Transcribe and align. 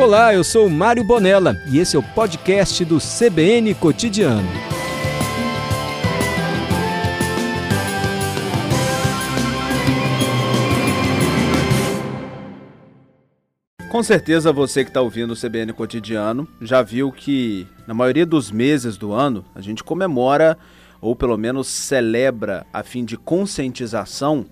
Olá, 0.00 0.32
eu 0.32 0.42
sou 0.42 0.66
Mário 0.70 1.04
Bonella 1.04 1.62
e 1.70 1.78
esse 1.78 1.94
é 1.94 1.98
o 1.98 2.02
podcast 2.02 2.82
do 2.86 2.96
CBN 2.96 3.74
Cotidiano. 3.74 4.48
Com 13.90 14.02
certeza 14.02 14.50
você 14.50 14.84
que 14.84 14.88
está 14.88 15.02
ouvindo 15.02 15.34
o 15.34 15.36
CBN 15.36 15.74
Cotidiano 15.74 16.48
já 16.62 16.80
viu 16.80 17.12
que 17.12 17.66
na 17.86 17.92
maioria 17.92 18.24
dos 18.24 18.50
meses 18.50 18.96
do 18.96 19.12
ano 19.12 19.44
a 19.54 19.60
gente 19.60 19.84
comemora 19.84 20.56
ou 20.98 21.14
pelo 21.14 21.36
menos 21.36 21.68
celebra 21.68 22.66
a 22.72 22.82
fim 22.82 23.04
de 23.04 23.18
conscientização 23.18 24.46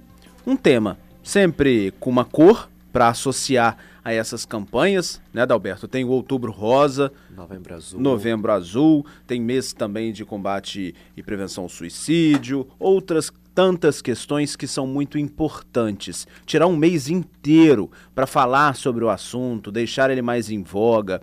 um 0.47 0.55
tema, 0.55 0.99
sempre 1.23 1.91
com 1.99 2.11
uma 2.11 2.27
cor 2.27 2.69
para 2.99 3.11
associar 3.11 3.77
a 4.03 4.13
essas 4.13 4.45
campanhas, 4.45 5.23
né, 5.33 5.47
Dalberto? 5.47 5.87
Tem 5.87 6.05
o 6.05 6.09
Outubro 6.09 6.51
Rosa, 6.51 7.13
Novembro 7.31 7.73
Azul, 7.73 8.01
Novembro 8.01 8.51
Azul, 8.51 9.07
tem 9.25 9.41
mês 9.41 9.73
também 9.73 10.13
de 10.13 10.25
combate 10.25 10.97
e 11.17 11.23
prevenção 11.23 11.63
ao 11.63 11.69
suicídio, 11.69 12.67
outras 12.77 13.31
tantas 13.55 14.03
questões 14.03 14.57
que 14.57 14.67
são 14.67 14.85
muito 14.85 15.17
importantes. 15.17 16.27
Tirar 16.45 16.67
um 16.67 16.77
mês 16.77 17.09
inteiro 17.09 17.89
para 18.17 18.27
falar 18.27 18.75
sobre 18.75 19.05
o 19.05 19.11
assunto, 19.11 19.71
deixar 19.71 20.11
ele 20.11 20.21
mais 20.21 20.51
em 20.51 20.65
voga. 20.65 21.23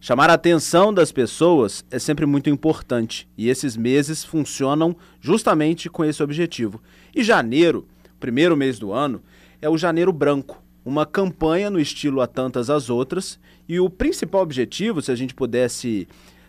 Chamar 0.00 0.30
a 0.30 0.34
atenção 0.34 0.94
das 0.94 1.12
pessoas 1.12 1.84
é 1.90 1.98
sempre 1.98 2.24
muito 2.24 2.48
importante 2.48 3.28
e 3.36 3.50
esses 3.50 3.76
meses 3.76 4.24
funcionam 4.24 4.96
justamente 5.20 5.90
com 5.90 6.06
esse 6.06 6.22
objetivo. 6.22 6.80
E 7.14 7.22
janeiro, 7.22 7.86
primeiro 8.18 8.56
mês 8.56 8.78
do 8.78 8.94
ano, 8.94 9.22
é 9.60 9.68
o 9.68 9.76
Janeiro 9.76 10.10
Branco, 10.10 10.61
uma 10.84 11.06
campanha 11.06 11.70
no 11.70 11.80
estilo 11.80 12.20
a 12.20 12.26
tantas 12.26 12.68
as 12.68 12.90
outras, 12.90 13.38
e 13.68 13.78
o 13.78 13.88
principal 13.88 14.42
objetivo, 14.42 15.00
se 15.00 15.12
a 15.12 15.14
gente 15.14 15.34
pudesse 15.34 16.08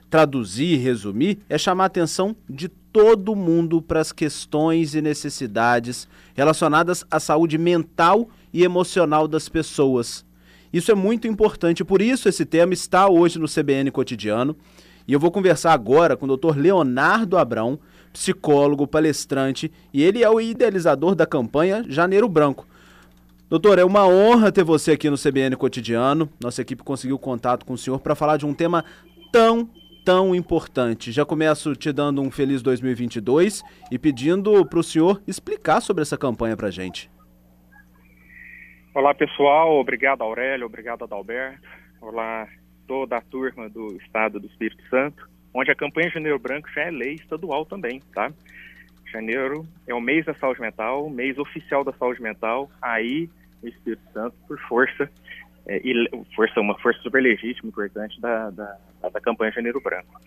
traduzir 0.09 0.73
e 0.73 0.77
resumir, 0.77 1.39
é 1.49 1.57
chamar 1.57 1.85
a 1.85 1.87
atenção 1.87 2.35
de 2.49 2.67
todo 2.67 3.35
mundo 3.35 3.81
para 3.81 3.99
as 3.99 4.11
questões 4.11 4.93
e 4.93 5.01
necessidades 5.01 6.07
relacionadas 6.35 7.03
à 7.09 7.19
saúde 7.19 7.57
mental 7.57 8.29
e 8.53 8.63
emocional 8.63 9.27
das 9.27 9.49
pessoas. 9.49 10.23
Isso 10.71 10.91
é 10.91 10.95
muito 10.95 11.27
importante, 11.27 11.83
por 11.83 12.01
isso 12.01 12.29
esse 12.29 12.45
tema 12.45 12.73
está 12.73 13.07
hoje 13.07 13.39
no 13.39 13.47
CBN 13.47 13.89
Cotidiano. 13.91 14.55
E 15.07 15.13
eu 15.13 15.19
vou 15.19 15.31
conversar 15.31 15.73
agora 15.73 16.15
com 16.15 16.25
o 16.25 16.37
Dr. 16.37 16.57
Leonardo 16.57 17.37
Abrão, 17.37 17.79
psicólogo, 18.11 18.87
palestrante, 18.87 19.71
e 19.93 20.01
ele 20.01 20.23
é 20.23 20.29
o 20.29 20.39
idealizador 20.39 21.15
da 21.15 21.25
campanha 21.25 21.83
Janeiro 21.89 22.29
Branco. 22.29 22.67
Doutor, 23.53 23.77
é 23.77 23.85
uma 23.85 24.07
honra 24.07 24.51
ter 24.51 24.63
você 24.63 24.93
aqui 24.93 25.11
no 25.11 25.15
CBN 25.15 25.55
Cotidiano. 25.55 26.27
Nossa 26.41 26.63
equipe 26.63 26.81
conseguiu 26.81 27.19
contato 27.19 27.63
com 27.63 27.73
o 27.73 27.77
senhor 27.77 27.99
para 27.99 28.15
falar 28.15 28.35
de 28.35 28.47
um 28.47 28.51
tema 28.51 28.83
tão, 29.31 29.69
tão 30.03 30.33
importante. 30.33 31.11
Já 31.11 31.23
começo 31.23 31.75
te 31.75 31.93
dando 31.93 32.19
um 32.19 32.31
feliz 32.31 32.63
2022 32.63 33.63
e 33.91 33.99
pedindo 33.99 34.65
para 34.65 34.79
o 34.79 34.83
senhor 34.83 35.21
explicar 35.27 35.81
sobre 35.81 36.01
essa 36.01 36.17
campanha 36.17 36.57
para 36.57 36.71
gente. 36.71 37.11
Olá, 38.91 39.13
pessoal. 39.13 39.79
Obrigado, 39.79 40.23
Aurélio. 40.23 40.65
Obrigado, 40.65 41.03
Adalberto. 41.03 41.61
Olá, 42.01 42.47
toda 42.87 43.17
a 43.17 43.21
turma 43.21 43.69
do 43.69 43.97
Estado 43.97 44.39
do 44.39 44.47
Espírito 44.47 44.81
Santo, 44.89 45.29
onde 45.53 45.69
a 45.69 45.75
campanha 45.75 46.09
Janeiro 46.09 46.39
Branco 46.39 46.67
já 46.73 46.81
é 46.81 46.89
lei 46.89 47.13
estadual 47.13 47.67
também, 47.67 48.01
tá? 48.15 48.33
Janeiro 49.11 49.63
é 49.85 49.93
o 49.93 50.01
mês 50.01 50.25
da 50.25 50.33
saúde 50.33 50.59
mental, 50.59 51.07
mês 51.07 51.37
oficial 51.37 51.83
da 51.83 51.93
saúde 51.93 52.19
mental. 52.19 52.67
Aí 52.81 53.29
o 53.65 53.69
Espírito 53.69 54.03
Santo, 54.13 54.35
por 54.47 54.59
força, 54.61 55.09
é, 55.65 55.81
e 55.83 56.09
força 56.35 56.59
uma 56.59 56.77
força 56.79 56.99
super 57.01 57.21
legítima, 57.21 57.69
importante 57.69 58.19
da, 58.19 58.49
da, 58.49 58.77
da 59.01 59.21
campanha 59.21 59.51
Janeiro 59.51 59.81
Branco. 59.81 60.19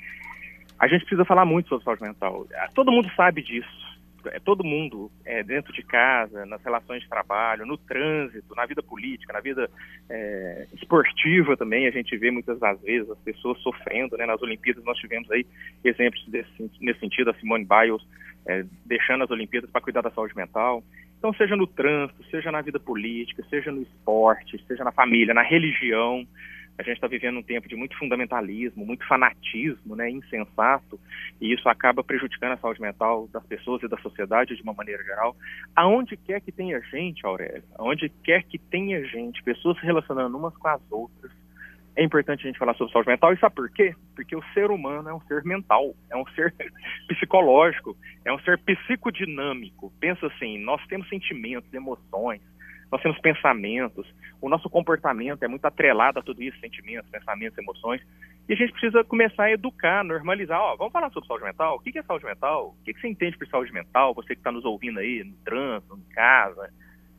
A 0.79 0.87
gente 0.89 1.01
precisa 1.01 1.25
falar 1.25 1.45
muito 1.45 1.69
sobre 1.69 1.85
saúde 1.85 2.03
mental. 2.03 2.47
Todo 2.75 2.93
mundo 2.93 3.11
sabe 3.17 3.43
disso. 3.43 3.87
É, 4.33 4.41
todo 4.41 4.65
mundo, 4.65 5.11
é, 5.25 5.43
dentro 5.43 5.73
de 5.73 5.83
casa, 5.83 6.45
nas 6.47 6.63
relações 6.63 7.03
de 7.03 7.09
trabalho, 7.09 7.65
no 7.65 7.79
trânsito, 7.79 8.55
na 8.57 8.67
vida 8.67 8.83
política, 8.83 9.33
na 9.33 9.41
vida 9.41 9.71
é, 10.11 10.67
esportiva 10.75 11.57
também, 11.57 11.87
a 11.87 11.93
gente 11.93 12.17
vê 12.17 12.31
muitas 12.31 12.59
das 12.59 12.81
vezes 12.83 13.09
as 13.09 13.19
pessoas 13.19 13.59
sofrendo. 13.61 14.17
Né? 14.17 14.27
Nas 14.27 14.43
Olimpíadas 14.43 14.83
nós 14.85 14.99
tivemos 14.99 15.31
aí 15.31 15.47
exemplos 15.85 16.27
desse, 16.27 16.71
nesse 16.81 17.01
sentido, 17.01 17.31
a 17.31 17.35
Simone 17.35 17.65
Biles 17.65 18.03
é, 18.47 18.65
deixando 18.85 19.25
as 19.25 19.31
Olimpíadas 19.31 19.71
para 19.71 19.81
cuidar 19.81 20.03
da 20.03 20.11
saúde 20.11 20.37
mental. 20.37 20.83
Então, 21.19 21.33
seja 21.35 21.57
no 21.57 21.67
trânsito, 21.67 22.25
seja 22.31 22.53
na 22.53 22.61
vida 22.61 22.79
política, 22.79 23.45
seja 23.49 23.73
no 23.73 23.83
esporte, 23.83 24.63
seja 24.67 24.85
na 24.85 24.93
família, 24.93 25.35
na 25.35 25.43
religião, 25.43 26.27
a 26.79 26.83
gente 26.83 26.97
está 26.97 27.07
vivendo 27.07 27.39
um 27.39 27.43
tempo 27.43 27.69
de 27.69 27.75
muito 27.75 27.97
fundamentalismo, 27.99 28.85
muito 28.85 29.07
fanatismo, 29.07 29.97
né, 29.97 30.11
insensato, 30.11 31.01
e 31.41 31.53
isso 31.53 31.69
acaba 31.69 32.05
prejudicando 32.05 32.53
a 32.53 32.57
saúde 32.59 32.81
mental 32.81 33.29
das 33.33 33.45
pessoas 33.47 33.83
e 33.83 33.89
da 33.89 33.97
sociedade 33.99 34.55
de 34.55 34.63
uma 34.63 34.75
maneira 34.75 35.03
geral. 35.03 35.35
Aonde 35.75 36.17
quer 36.17 36.41
que 36.41 36.53
tenha 36.53 36.81
gente, 36.83 37.25
Aurélio, 37.25 37.65
aonde 37.77 38.11
quer 38.23 38.43
que 38.43 38.59
tenha 38.59 39.03
gente, 39.07 39.43
pessoas 39.43 39.79
se 39.79 39.87
relacionando 39.87 40.37
umas 40.37 40.57
com 40.57 40.69
as 40.69 40.83
outras, 40.91 41.33
é 41.97 42.05
importante 42.05 42.41
a 42.41 42.47
gente 42.47 42.59
falar 42.59 42.75
sobre 42.75 42.93
saúde 42.93 43.09
mental. 43.09 43.33
E 43.33 43.39
sabe 43.39 43.55
por 43.55 43.71
quê? 43.71 43.95
Porque 44.15 44.37
o 44.37 44.43
ser 44.53 44.71
humano 44.71 45.09
é 45.09 45.15
um 45.15 45.21
ser 45.23 45.43
mental, 45.45 45.95
é 46.11 46.17
um 46.17 46.27
ser 46.29 46.55
psicológico, 47.09 47.97
é 48.25 48.33
um 48.33 48.39
ser 48.41 48.59
psicodinâmico. 48.59 49.93
Pensa 49.99 50.27
assim, 50.27 50.59
nós 50.59 50.85
temos 50.87 51.09
sentimentos, 51.09 51.73
emoções, 51.73 52.43
nós 52.93 53.03
temos 53.03 53.19
pensamentos, 53.21 54.07
o 54.41 54.49
nosso 54.49 54.71
comportamento 54.71 55.43
é 55.43 55.49
muito 55.49 55.65
atrelado 55.65 56.21
a 56.21 56.23
tudo 56.23 56.43
isso, 56.43 56.59
sentimentos, 56.61 57.11
pensamentos, 57.11 57.59
emoções, 57.59 58.01
e 58.49 58.53
a 58.53 58.57
gente 58.57 58.73
precisa 58.73 59.03
começar 59.03 59.45
a 59.45 59.53
educar, 59.53 60.05
normalizar. 60.05 60.61
Ó, 60.61 60.77
vamos 60.77 60.93
falar 60.93 61.11
sobre 61.11 61.27
saúde 61.27 61.45
mental? 61.45 61.77
O 61.77 61.81
que 61.81 61.99
é 61.99 62.03
saúde 62.03 62.25
mental? 62.25 62.77
O 62.81 62.85
que 62.85 62.93
você 62.93 63.09
entende 63.09 63.37
por 63.37 63.49
saúde 63.49 63.73
mental? 63.73 64.15
Você 64.15 64.35
que 64.35 64.41
está 64.41 64.53
nos 64.53 64.65
ouvindo 64.65 65.01
aí 65.01 65.25
no 65.25 65.35
trânsito, 65.45 65.99
em 65.99 66.15
casa, 66.15 66.71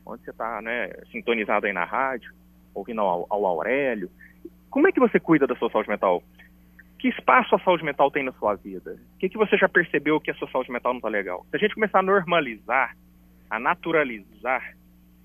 onde 0.06 0.24
você 0.24 0.30
está 0.30 0.62
né, 0.62 0.90
sintonizado 1.12 1.66
aí 1.66 1.72
na 1.72 1.84
rádio, 1.84 2.32
ouvindo 2.74 3.02
ao, 3.02 3.26
ao 3.28 3.44
Aurélio. 3.44 4.10
Como 4.70 4.86
é 4.86 4.92
que 4.92 5.00
você 5.00 5.18
cuida 5.18 5.46
da 5.46 5.56
sua 5.56 5.70
saúde 5.70 5.88
mental? 5.88 6.22
Que 6.98 7.08
espaço 7.08 7.54
a 7.54 7.58
saúde 7.60 7.84
mental 7.84 8.10
tem 8.10 8.24
na 8.24 8.32
sua 8.32 8.54
vida? 8.54 8.98
O 9.14 9.18
que, 9.18 9.28
que 9.28 9.38
você 9.38 9.56
já 9.56 9.68
percebeu 9.68 10.20
que 10.20 10.30
a 10.30 10.34
sua 10.34 10.50
saúde 10.50 10.70
mental 10.70 10.92
não 10.92 10.98
está 10.98 11.08
legal? 11.08 11.46
Se 11.50 11.56
a 11.56 11.58
gente 11.58 11.74
começar 11.74 12.00
a 12.00 12.02
normalizar, 12.02 12.96
a 13.48 13.58
naturalizar, 13.58 14.74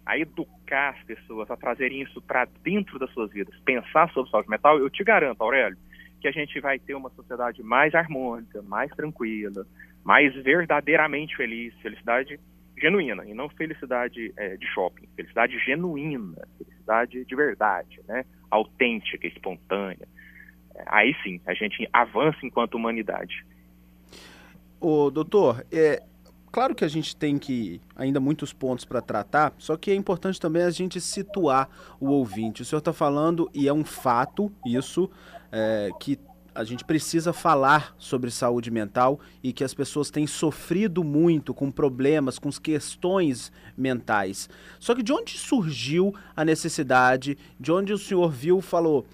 a 0.06 0.18
educar 0.18 0.90
as 0.90 1.04
pessoas, 1.04 1.50
a 1.50 1.58
trazerem 1.58 2.02
isso 2.02 2.22
para 2.22 2.46
dentro 2.64 3.00
das 3.00 3.12
suas 3.12 3.32
vidas, 3.32 3.58
pensar 3.66 4.10
sobre 4.12 4.30
saúde 4.30 4.50
mental, 4.50 4.78
eu 4.78 4.90
te 4.90 5.04
garanto, 5.04 5.42
Aurélio, 5.42 5.78
que 6.22 6.28
a 6.28 6.32
gente 6.32 6.60
vai 6.60 6.80
ter 6.80 6.94
uma 6.94 7.10
sociedade 7.10 7.62
mais 7.64 7.94
harmônica, 7.94 8.62
mais 8.62 8.92
tranquila, 8.92 9.66
mais 10.04 10.34
verdadeiramente 10.36 11.36
feliz, 11.36 11.74
felicidade 11.82 12.40
genuína 12.78 13.26
e 13.26 13.34
não 13.34 13.50
felicidade 13.50 14.34
é, 14.38 14.58
de 14.58 14.66
shopping, 14.68 15.08
felicidade 15.16 15.58
genuína, 15.60 16.48
felicidade 16.58 17.26
de 17.26 17.36
verdade, 17.36 18.00
né? 18.08 18.26
Autêntica, 18.54 19.28
espontânea. 19.28 20.08
É, 20.76 20.84
aí 20.88 21.16
sim, 21.24 21.40
a 21.46 21.54
gente 21.54 21.88
avança 21.92 22.40
enquanto 22.44 22.76
humanidade. 22.76 23.46
O 24.80 25.10
doutor, 25.10 25.66
é 25.72 26.04
claro 26.52 26.76
que 26.76 26.84
a 26.84 26.88
gente 26.88 27.16
tem 27.16 27.38
que 27.38 27.82
ainda 27.96 28.20
muitos 28.20 28.54
pontos 28.54 28.86
para 28.86 29.02
tratar, 29.02 29.54
só 29.58 29.76
que 29.78 29.92
é 29.92 29.96
importante 29.96 30.40
também 30.40 30.64
a 30.64 30.70
gente 30.70 31.00
situar 31.00 31.70
o 32.00 32.08
ouvinte. 32.08 32.62
O 32.62 32.66
senhor 32.66 32.80
está 32.80 32.94
falando 32.94 33.50
e 33.54 33.68
é 33.68 33.74
um 33.74 33.84
fato 33.84 34.52
isso 34.66 35.10
é, 35.52 35.90
que 36.00 36.20
a 36.56 36.64
gente 36.64 36.84
precisa 36.84 37.34
falar 37.34 37.96
sobre 37.98 38.30
saúde 38.30 38.70
mental 38.70 39.20
e 39.42 39.52
que 39.52 39.64
as 39.64 39.74
pessoas 39.74 40.12
têm 40.12 40.28
sofrido 40.28 41.04
muito 41.04 41.54
com 41.54 41.72
problemas, 41.72 42.38
com 42.38 42.52
questões 42.52 43.52
mentais. 43.76 44.50
Só 44.80 44.94
que 44.94 45.04
de 45.04 45.12
onde 45.12 45.38
surgiu 45.38 46.14
a 46.36 46.46
necessidade? 46.46 47.38
De 47.60 47.72
onde 47.72 47.92
o 47.94 47.98
senhor 47.98 48.30
viu, 48.30 48.62
falou, 48.62 49.06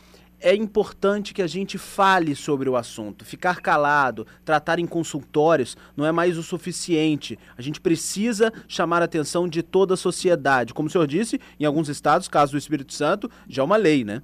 é 0.41 0.55
importante 0.55 1.33
que 1.33 1.41
a 1.41 1.47
gente 1.47 1.77
fale 1.77 2.35
sobre 2.35 2.69
o 2.69 2.75
assunto. 2.75 3.25
Ficar 3.25 3.61
calado, 3.61 4.25
tratar 4.45 4.79
em 4.79 4.87
consultórios 4.87 5.77
não 5.95 6.05
é 6.05 6.11
mais 6.11 6.37
o 6.37 6.43
suficiente. 6.43 7.37
A 7.57 7.61
gente 7.61 7.81
precisa 7.81 8.51
chamar 8.67 9.01
a 9.01 9.05
atenção 9.05 9.47
de 9.47 9.61
toda 9.61 9.93
a 9.93 9.97
sociedade. 9.97 10.73
Como 10.73 10.87
o 10.87 10.91
senhor 10.91 11.07
disse, 11.07 11.39
em 11.59 11.65
alguns 11.65 11.89
estados, 11.89 12.27
caso 12.27 12.53
do 12.53 12.57
Espírito 12.57 12.93
Santo, 12.93 13.29
já 13.47 13.61
é 13.61 13.65
uma 13.65 13.77
lei, 13.77 14.03
né? 14.03 14.21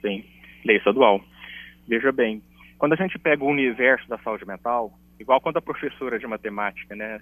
Sim, 0.00 0.24
lei 0.64 0.76
estadual. 0.76 1.20
Veja 1.88 2.12
bem, 2.12 2.42
quando 2.76 2.92
a 2.92 2.96
gente 2.96 3.18
pega 3.18 3.42
o 3.42 3.48
universo 3.48 4.06
da 4.08 4.18
saúde 4.18 4.46
mental, 4.46 4.92
igual 5.18 5.40
quando 5.40 5.56
a 5.56 5.62
professora 5.62 6.18
de 6.18 6.26
matemática, 6.26 6.94
né, 6.94 7.18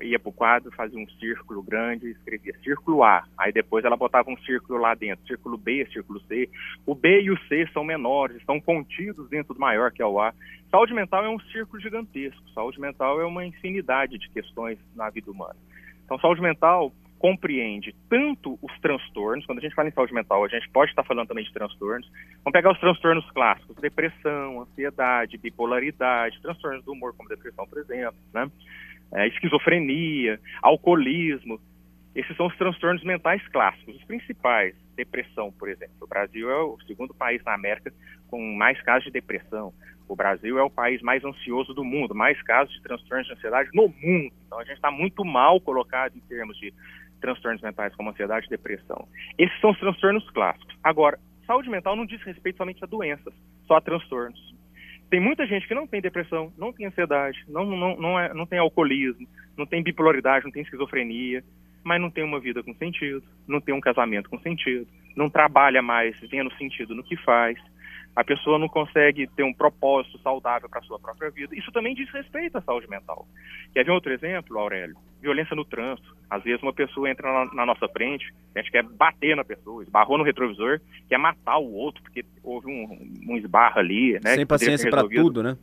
ia 0.00 0.20
para 0.20 0.28
o 0.28 0.32
quadro, 0.32 0.70
fazia 0.72 0.98
um 0.98 1.08
círculo 1.18 1.60
grande, 1.62 2.10
escrevia 2.10 2.56
círculo 2.62 3.02
A, 3.02 3.24
aí 3.36 3.52
depois 3.52 3.84
ela 3.84 3.96
botava 3.96 4.30
um 4.30 4.38
círculo 4.38 4.78
lá 4.78 4.94
dentro, 4.94 5.26
círculo 5.26 5.58
B, 5.58 5.84
círculo 5.92 6.20
C. 6.22 6.48
O 6.86 6.94
B 6.94 7.22
e 7.22 7.30
o 7.30 7.38
C 7.48 7.68
são 7.72 7.82
menores, 7.82 8.36
estão 8.36 8.60
contidos 8.60 9.28
dentro 9.28 9.52
do 9.52 9.60
maior, 9.60 9.90
que 9.90 10.00
é 10.00 10.06
o 10.06 10.20
A. 10.20 10.32
Saúde 10.70 10.94
mental 10.94 11.24
é 11.24 11.28
um 11.28 11.40
círculo 11.40 11.82
gigantesco, 11.82 12.48
saúde 12.50 12.80
mental 12.80 13.20
é 13.20 13.26
uma 13.26 13.44
infinidade 13.44 14.16
de 14.16 14.30
questões 14.30 14.78
na 14.94 15.10
vida 15.10 15.28
humana. 15.28 15.56
Então, 16.04 16.18
saúde 16.20 16.40
mental 16.40 16.92
compreende 17.18 17.94
tanto 18.08 18.58
os 18.60 18.78
transtornos, 18.80 19.46
quando 19.46 19.58
a 19.58 19.60
gente 19.62 19.74
fala 19.74 19.88
em 19.88 19.92
saúde 19.92 20.12
mental, 20.12 20.44
a 20.44 20.48
gente 20.48 20.68
pode 20.70 20.90
estar 20.90 21.02
falando 21.04 21.28
também 21.28 21.44
de 21.44 21.52
transtornos. 21.52 22.10
Vamos 22.44 22.52
pegar 22.52 22.72
os 22.72 22.78
transtornos 22.78 23.28
clássicos, 23.30 23.76
depressão, 23.76 24.60
ansiedade, 24.60 25.38
bipolaridade, 25.38 26.40
transtornos 26.42 26.84
do 26.84 26.92
humor, 26.92 27.14
como 27.16 27.28
depressão, 27.28 27.66
por 27.66 27.78
exemplo, 27.78 28.18
né? 28.32 28.50
É, 29.12 29.28
esquizofrenia, 29.28 30.40
alcoolismo. 30.62 31.60
Esses 32.14 32.36
são 32.36 32.46
os 32.46 32.56
transtornos 32.56 33.02
mentais 33.02 33.46
clássicos, 33.48 33.96
os 33.96 34.04
principais. 34.04 34.74
Depressão, 34.94 35.50
por 35.52 35.68
exemplo. 35.68 35.94
O 36.00 36.06
Brasil 36.06 36.48
é 36.50 36.62
o 36.62 36.78
segundo 36.86 37.12
país 37.12 37.42
na 37.42 37.54
América 37.54 37.92
com 38.28 38.40
mais 38.54 38.80
casos 38.82 39.04
de 39.04 39.10
depressão. 39.10 39.72
O 40.06 40.14
Brasil 40.14 40.58
é 40.58 40.62
o 40.62 40.70
país 40.70 41.00
mais 41.00 41.24
ansioso 41.24 41.72
do 41.72 41.82
mundo, 41.82 42.14
mais 42.14 42.40
casos 42.42 42.74
de 42.74 42.82
transtornos 42.82 43.26
de 43.26 43.32
ansiedade 43.32 43.70
no 43.72 43.88
mundo. 43.88 44.32
Então 44.46 44.58
a 44.58 44.64
gente 44.64 44.76
está 44.76 44.90
muito 44.90 45.24
mal 45.24 45.60
colocado 45.60 46.16
em 46.16 46.20
termos 46.20 46.56
de 46.58 46.72
transtornos 47.24 47.62
mentais 47.62 47.94
como 47.96 48.10
ansiedade 48.10 48.46
e 48.46 48.50
depressão. 48.50 49.08
Esses 49.38 49.58
são 49.60 49.70
os 49.70 49.78
transtornos 49.78 50.28
clássicos. 50.30 50.76
Agora, 50.84 51.18
saúde 51.46 51.70
mental 51.70 51.96
não 51.96 52.04
diz 52.04 52.22
respeito 52.22 52.58
somente 52.58 52.84
a 52.84 52.86
doenças, 52.86 53.32
só 53.66 53.76
a 53.76 53.80
transtornos. 53.80 54.54
Tem 55.08 55.20
muita 55.20 55.46
gente 55.46 55.66
que 55.66 55.74
não 55.74 55.86
tem 55.86 56.02
depressão, 56.02 56.52
não 56.58 56.70
tem 56.70 56.86
ansiedade, 56.86 57.42
não, 57.48 57.64
não, 57.64 57.96
não, 57.96 58.20
é, 58.20 58.34
não 58.34 58.46
tem 58.46 58.58
alcoolismo, 58.58 59.26
não 59.56 59.64
tem 59.64 59.82
bipolaridade, 59.82 60.44
não 60.44 60.52
tem 60.52 60.62
esquizofrenia, 60.62 61.42
mas 61.82 62.00
não 62.00 62.10
tem 62.10 62.24
uma 62.24 62.40
vida 62.40 62.62
com 62.62 62.74
sentido, 62.74 63.22
não 63.48 63.60
tem 63.60 63.74
um 63.74 63.80
casamento 63.80 64.28
com 64.28 64.38
sentido, 64.40 64.86
não 65.16 65.30
trabalha 65.30 65.80
mais 65.80 66.18
vendo 66.30 66.52
sentido 66.56 66.94
no 66.94 67.04
que 67.04 67.16
faz, 67.16 67.58
a 68.16 68.22
pessoa 68.22 68.58
não 68.58 68.68
consegue 68.68 69.26
ter 69.26 69.42
um 69.42 69.52
propósito 69.52 70.18
saudável 70.18 70.68
para 70.68 70.78
a 70.78 70.82
sua 70.82 70.98
própria 70.98 71.30
vida. 71.30 71.54
Isso 71.56 71.72
também 71.72 71.94
diz 71.94 72.08
respeito 72.12 72.58
à 72.58 72.60
saúde 72.62 72.88
mental. 72.88 73.26
Quer 73.72 73.84
ver 73.84 73.90
outro 73.90 74.12
exemplo, 74.12 74.58
Aurélio? 74.58 74.96
Violência 75.20 75.56
no 75.56 75.64
trânsito. 75.64 76.14
Às 76.30 76.42
vezes 76.44 76.62
uma 76.62 76.72
pessoa 76.72 77.10
entra 77.10 77.32
na, 77.32 77.54
na, 77.54 77.66
nossa 77.66 77.88
frente, 77.88 78.32
a 78.54 78.60
gente 78.60 78.70
quer 78.70 78.84
bater 78.84 79.34
na 79.36 79.44
pessoa, 79.44 79.82
esbarrou 79.82 80.18
no 80.18 80.24
retrovisor, 80.24 80.80
quer 81.08 81.18
matar 81.18 81.58
o 81.58 81.72
outro, 81.72 82.02
porque 82.02 82.24
houve 82.42 82.68
um, 82.68 83.14
um 83.28 83.36
esbarro 83.36 83.80
ali. 83.80 84.14
Né, 84.14 84.34
sem 84.34 84.46
paciência 84.46 84.90
para 84.90 85.08
tudo, 85.08 85.42
né? 85.42 85.56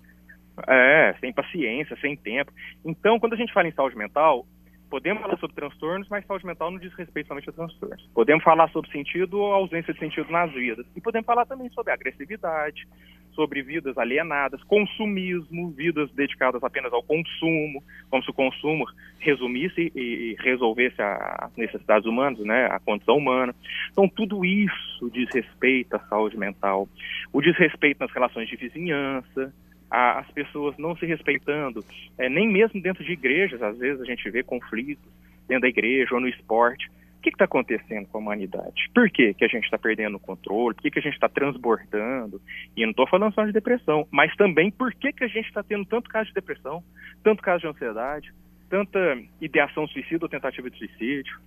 É, 0.67 1.15
sem 1.19 1.31
paciência, 1.31 1.97
sem 2.01 2.15
tempo. 2.17 2.51
Então, 2.83 3.19
quando 3.19 3.33
a 3.33 3.37
gente 3.37 3.53
fala 3.53 3.67
em 3.67 3.73
saúde 3.73 3.95
mental, 3.97 4.45
Podemos 4.91 5.21
falar 5.21 5.37
sobre 5.37 5.55
transtornos, 5.55 6.09
mas 6.09 6.25
saúde 6.25 6.45
mental 6.45 6.69
não 6.69 6.77
diz 6.77 6.93
respeito 6.95 7.27
somente 7.27 7.49
a 7.49 7.53
transtornos. 7.53 8.09
Podemos 8.13 8.43
falar 8.43 8.69
sobre 8.71 8.91
sentido 8.91 9.39
ou 9.39 9.53
ausência 9.53 9.93
de 9.93 9.99
sentido 9.99 10.29
nas 10.29 10.51
vidas. 10.51 10.85
E 10.93 10.99
podemos 10.99 11.25
falar 11.25 11.45
também 11.45 11.69
sobre 11.69 11.93
agressividade, 11.93 12.85
sobre 13.31 13.61
vidas 13.61 13.97
alienadas, 13.97 14.61
consumismo, 14.65 15.71
vidas 15.71 16.11
dedicadas 16.11 16.61
apenas 16.61 16.91
ao 16.91 17.01
consumo, 17.01 17.81
como 18.09 18.21
se 18.21 18.31
o 18.31 18.33
consumo 18.33 18.83
resumisse 19.19 19.93
e 19.95 20.35
resolvesse 20.39 21.01
as 21.01 21.55
necessidades 21.55 22.05
humanas, 22.05 22.39
né, 22.39 22.65
a 22.65 22.77
condição 22.77 23.15
humana. 23.15 23.55
Então, 23.93 24.09
tudo 24.09 24.43
isso 24.43 25.09
diz 25.09 25.33
respeito 25.33 25.95
à 25.95 25.99
saúde 25.99 26.37
mental. 26.37 26.89
O 27.31 27.41
desrespeito 27.41 28.01
nas 28.01 28.11
relações 28.11 28.49
de 28.49 28.57
vizinhança, 28.57 29.53
as 29.91 30.31
pessoas 30.31 30.77
não 30.77 30.95
se 30.95 31.05
respeitando, 31.05 31.83
é, 32.17 32.29
nem 32.29 32.47
mesmo 32.47 32.81
dentro 32.81 33.03
de 33.03 33.11
igrejas, 33.11 33.61
às 33.61 33.77
vezes 33.77 34.01
a 34.01 34.05
gente 34.05 34.29
vê 34.29 34.41
conflitos 34.41 35.03
dentro 35.47 35.63
da 35.63 35.67
igreja 35.67 36.15
ou 36.15 36.21
no 36.21 36.29
esporte. 36.29 36.89
O 37.17 37.21
que 37.21 37.29
está 37.29 37.45
acontecendo 37.45 38.07
com 38.07 38.17
a 38.17 38.21
humanidade? 38.21 38.89
Por 38.95 39.11
que, 39.11 39.33
que 39.33 39.45
a 39.45 39.47
gente 39.47 39.65
está 39.65 39.77
perdendo 39.77 40.15
o 40.15 40.19
controle? 40.19 40.73
Por 40.73 40.81
que, 40.81 40.91
que 40.91 40.99
a 40.99 41.01
gente 41.01 41.13
está 41.13 41.29
transbordando? 41.29 42.41
E 42.75 42.81
eu 42.81 42.87
não 42.87 42.91
estou 42.91 43.07
falando 43.07 43.33
só 43.33 43.45
de 43.45 43.51
depressão, 43.51 44.07
mas 44.09 44.35
também 44.37 44.71
por 44.71 44.91
que, 44.93 45.11
que 45.11 45.25
a 45.25 45.27
gente 45.27 45.45
está 45.45 45.61
tendo 45.61 45.85
tanto 45.85 46.09
caso 46.09 46.29
de 46.29 46.33
depressão, 46.33 46.81
tanto 47.21 47.43
caso 47.43 47.61
de 47.61 47.67
ansiedade, 47.67 48.33
tanta 48.69 49.21
ideação 49.39 49.85
suicida 49.87 50.25
ou 50.25 50.29
tentativa 50.29 50.69
de 50.69 50.77
suicídio? 50.79 51.37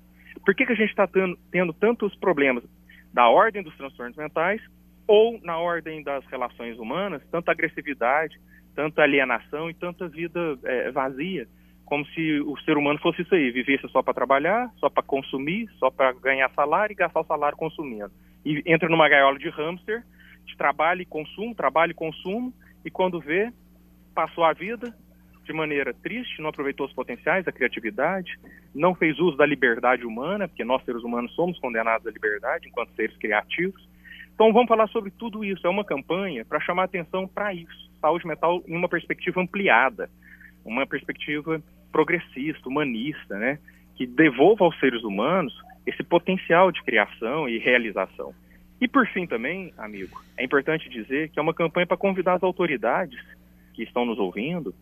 Por 0.44 0.54
que, 0.54 0.66
que 0.66 0.72
a 0.72 0.76
gente 0.76 0.90
está 0.90 1.08
tendo, 1.08 1.36
tendo 1.50 1.72
tantos 1.72 2.14
problemas 2.16 2.62
da 3.12 3.28
ordem 3.28 3.62
dos 3.62 3.76
transtornos 3.76 4.16
mentais 4.16 4.60
ou 5.06 5.38
na 5.42 5.58
ordem 5.58 6.02
das 6.02 6.24
relações 6.26 6.78
humanas, 6.78 7.22
tanta 7.30 7.52
agressividade, 7.52 8.38
tanta 8.74 9.02
alienação 9.02 9.70
e 9.70 9.74
tanta 9.74 10.08
vida 10.08 10.58
é, 10.64 10.90
vazia, 10.90 11.46
como 11.84 12.04
se 12.06 12.40
o 12.40 12.56
ser 12.60 12.76
humano 12.76 12.98
fosse 13.00 13.22
isso 13.22 13.34
aí, 13.34 13.50
vivesse 13.50 13.86
só 13.88 14.02
para 14.02 14.14
trabalhar, 14.14 14.70
só 14.78 14.88
para 14.88 15.02
consumir, 15.02 15.68
só 15.78 15.90
para 15.90 16.12
ganhar 16.12 16.50
salário 16.50 16.92
e 16.92 16.96
gastar 16.96 17.20
o 17.20 17.26
salário 17.26 17.56
consumindo. 17.56 18.10
E 18.44 18.62
entra 18.66 18.88
numa 18.88 19.08
gaiola 19.08 19.38
de 19.38 19.48
hamster, 19.50 20.02
de 20.46 20.56
trabalho 20.56 21.02
e 21.02 21.06
consumo, 21.06 21.54
trabalho 21.54 21.92
e 21.92 21.94
consumo, 21.94 22.52
e 22.84 22.90
quando 22.90 23.20
vê, 23.20 23.52
passou 24.14 24.44
a 24.44 24.52
vida 24.52 24.94
de 25.44 25.52
maneira 25.52 25.92
triste, 25.92 26.40
não 26.40 26.48
aproveitou 26.48 26.86
os 26.86 26.92
potenciais, 26.92 27.46
a 27.46 27.52
criatividade, 27.52 28.38
não 28.74 28.94
fez 28.94 29.18
uso 29.18 29.36
da 29.36 29.44
liberdade 29.44 30.04
humana, 30.06 30.48
porque 30.48 30.64
nós 30.64 30.82
seres 30.84 31.02
humanos 31.02 31.34
somos 31.34 31.58
condenados 31.58 32.06
à 32.06 32.10
liberdade 32.10 32.68
enquanto 32.68 32.94
seres 32.94 33.16
criativos, 33.18 33.86
então 34.34 34.52
vamos 34.52 34.68
falar 34.68 34.88
sobre 34.88 35.10
tudo 35.12 35.44
isso. 35.44 35.66
É 35.66 35.70
uma 35.70 35.84
campanha 35.84 36.44
para 36.44 36.60
chamar 36.60 36.84
atenção 36.84 37.26
para 37.26 37.54
isso. 37.54 37.90
Saúde 38.00 38.26
mental 38.26 38.62
em 38.66 38.76
uma 38.76 38.88
perspectiva 38.88 39.40
ampliada, 39.40 40.10
uma 40.64 40.86
perspectiva 40.86 41.62
progressista, 41.92 42.68
humanista, 42.68 43.38
né? 43.38 43.58
Que 43.94 44.06
devolva 44.06 44.64
aos 44.64 44.78
seres 44.80 45.04
humanos 45.04 45.54
esse 45.86 46.02
potencial 46.02 46.72
de 46.72 46.82
criação 46.82 47.48
e 47.48 47.58
realização. 47.58 48.34
E 48.80 48.88
por 48.88 49.06
fim 49.06 49.26
também, 49.26 49.72
amigo, 49.78 50.20
é 50.36 50.44
importante 50.44 50.88
dizer 50.88 51.30
que 51.30 51.38
é 51.38 51.42
uma 51.42 51.54
campanha 51.54 51.86
para 51.86 51.96
convidar 51.96 52.34
as 52.34 52.42
autoridades 52.42 53.18
que 53.72 53.84
estão 53.84 54.04
nos 54.04 54.18
ouvindo, 54.18 54.74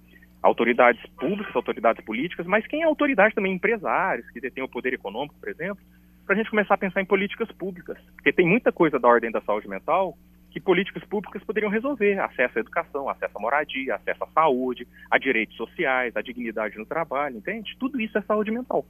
autoridades 0.43 1.05
públicas, 1.19 1.55
autoridades 1.55 2.03
políticas, 2.05 2.47
mas 2.47 2.67
quem 2.67 2.83
é 2.83 2.85
autoridade 2.85 3.35
também, 3.35 3.53
empresários 3.53 4.29
que 4.31 4.41
detêm 4.41 4.65
o 4.65 4.69
poder 4.69 4.95
econômico, 4.95 5.37
por 5.39 5.49
exemplo, 5.49 5.85
para 6.25 6.35
a 6.35 6.39
gente 6.39 6.51
começar 6.51 6.75
a 6.75 6.79
pensar 6.79 7.01
em 7.01 7.07
políticas 7.07 7.51
públicas. 7.53 7.99
Porque 8.15 8.33
tem 8.33 8.47
muita 8.47 8.73
coisa 8.73 8.99
da 8.99 9.09
ordem 9.09 9.31
da 9.31 9.41
saúde 9.43 9.69
mental 9.69 10.17
que 10.51 10.61
políticas 10.61 11.03
públicas 11.05 11.43
poderiam 11.45 11.71
resolver. 11.71 12.19
Acesso 12.21 12.59
à 12.59 12.61
educação, 12.61 13.09
acesso 13.09 13.37
à 13.37 13.41
moradia, 13.41 13.97
acesso 13.97 14.23
à 14.25 14.29
saúde, 14.29 14.87
a 15.11 15.19
direitos 15.19 15.57
sociais, 15.57 16.15
a 16.15 16.23
dignidade 16.23 16.77
no 16.77 16.87
trabalho, 16.87 17.37
entende? 17.37 17.77
Tudo 17.79 18.01
isso 18.01 18.17
é 18.19 18.23
saúde 18.23 18.51
mental. 18.51 18.85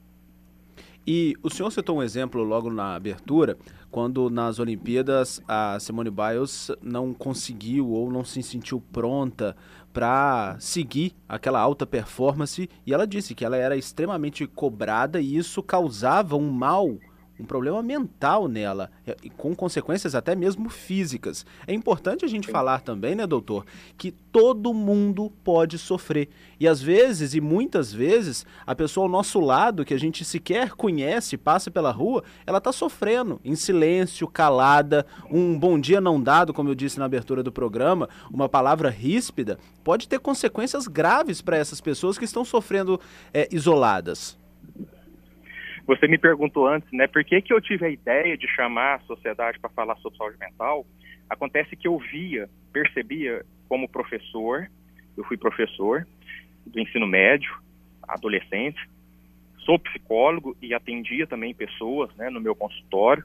E 1.05 1.35
o 1.43 1.49
senhor 1.49 1.69
citou 1.69 1.97
um 1.97 2.03
exemplo 2.03 2.41
logo 2.43 2.69
na 2.69 2.95
abertura, 2.95 3.57
quando 3.91 4.29
nas 4.29 4.57
Olimpíadas 4.57 5.41
a 5.47 5.77
Simone 5.79 6.09
Biles 6.09 6.71
não 6.81 7.13
conseguiu 7.13 7.89
ou 7.89 8.09
não 8.09 8.23
se 8.23 8.41
sentiu 8.41 8.81
pronta 8.91 9.55
para 9.91 10.55
seguir 10.59 11.13
aquela 11.27 11.59
alta 11.59 11.85
performance 11.85 12.69
e 12.85 12.93
ela 12.93 13.05
disse 13.05 13.35
que 13.35 13.45
ela 13.45 13.57
era 13.57 13.75
extremamente 13.75 14.47
cobrada 14.47 15.21
e 15.21 15.35
isso 15.37 15.61
causava 15.61 16.35
um 16.35 16.49
mal 16.49 16.97
um 17.43 17.45
problema 17.45 17.83
mental 17.83 18.47
nela, 18.47 18.89
e 19.21 19.29
com 19.29 19.53
consequências 19.53 20.15
até 20.15 20.33
mesmo 20.33 20.69
físicas. 20.69 21.45
É 21.67 21.73
importante 21.73 22.23
a 22.23 22.27
gente 22.27 22.49
falar 22.49 22.79
também, 22.79 23.15
né, 23.15 23.27
doutor, 23.27 23.65
que 23.97 24.11
todo 24.11 24.73
mundo 24.73 25.29
pode 25.43 25.77
sofrer. 25.77 26.29
E 26.57 26.67
às 26.67 26.81
vezes, 26.81 27.35
e 27.35 27.41
muitas 27.41 27.91
vezes, 27.91 28.45
a 28.65 28.73
pessoa 28.73 29.05
ao 29.05 29.11
nosso 29.11 29.41
lado, 29.41 29.83
que 29.83 29.93
a 29.93 29.99
gente 29.99 30.23
sequer 30.23 30.71
conhece, 30.71 31.37
passa 31.37 31.69
pela 31.69 31.91
rua, 31.91 32.23
ela 32.47 32.59
está 32.59 32.71
sofrendo, 32.71 33.41
em 33.43 33.55
silêncio, 33.55 34.25
calada, 34.25 35.05
um 35.29 35.59
bom 35.59 35.77
dia 35.77 35.99
não 35.99 36.21
dado, 36.21 36.53
como 36.53 36.69
eu 36.69 36.75
disse 36.75 36.97
na 36.97 37.05
abertura 37.05 37.43
do 37.43 37.51
programa, 37.51 38.07
uma 38.31 38.47
palavra 38.47 38.89
ríspida, 38.89 39.59
pode 39.83 40.07
ter 40.07 40.19
consequências 40.19 40.87
graves 40.87 41.41
para 41.41 41.57
essas 41.57 41.81
pessoas 41.81 42.17
que 42.17 42.23
estão 42.23 42.45
sofrendo 42.45 42.99
é, 43.33 43.49
isoladas. 43.51 44.37
Você 45.85 46.07
me 46.07 46.17
perguntou 46.17 46.67
antes, 46.67 46.89
né, 46.93 47.07
por 47.07 47.23
que, 47.23 47.41
que 47.41 47.53
eu 47.53 47.59
tive 47.59 47.85
a 47.85 47.89
ideia 47.89 48.37
de 48.37 48.47
chamar 48.47 48.95
a 48.95 48.99
sociedade 48.99 49.59
para 49.59 49.69
falar 49.69 49.95
sobre 49.97 50.17
saúde 50.17 50.37
mental? 50.39 50.85
Acontece 51.29 51.75
que 51.75 51.87
eu 51.87 51.97
via, 51.97 52.49
percebia 52.71 53.43
como 53.67 53.89
professor, 53.89 54.69
eu 55.17 55.23
fui 55.25 55.35
professor 55.35 56.07
do 56.65 56.79
ensino 56.79 57.05
médio, 57.05 57.53
adolescente, 58.07 58.79
sou 59.59 59.77
psicólogo 59.79 60.55
e 60.61 60.73
atendia 60.73 61.27
também 61.27 61.53
pessoas 61.53 62.13
né, 62.15 62.29
no 62.29 62.39
meu 62.39 62.55
consultório, 62.55 63.23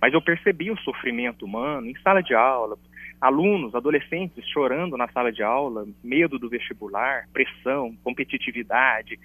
mas 0.00 0.14
eu 0.14 0.22
percebi 0.22 0.70
o 0.70 0.78
sofrimento 0.78 1.44
humano 1.44 1.88
em 1.88 1.98
sala 2.00 2.22
de 2.22 2.34
aula, 2.34 2.78
alunos, 3.20 3.74
adolescentes 3.74 4.46
chorando 4.48 4.96
na 4.96 5.08
sala 5.08 5.32
de 5.32 5.42
aula, 5.42 5.86
medo 6.02 6.38
do 6.38 6.48
vestibular, 6.48 7.28
pressão, 7.32 7.94
competitividade, 8.02 9.18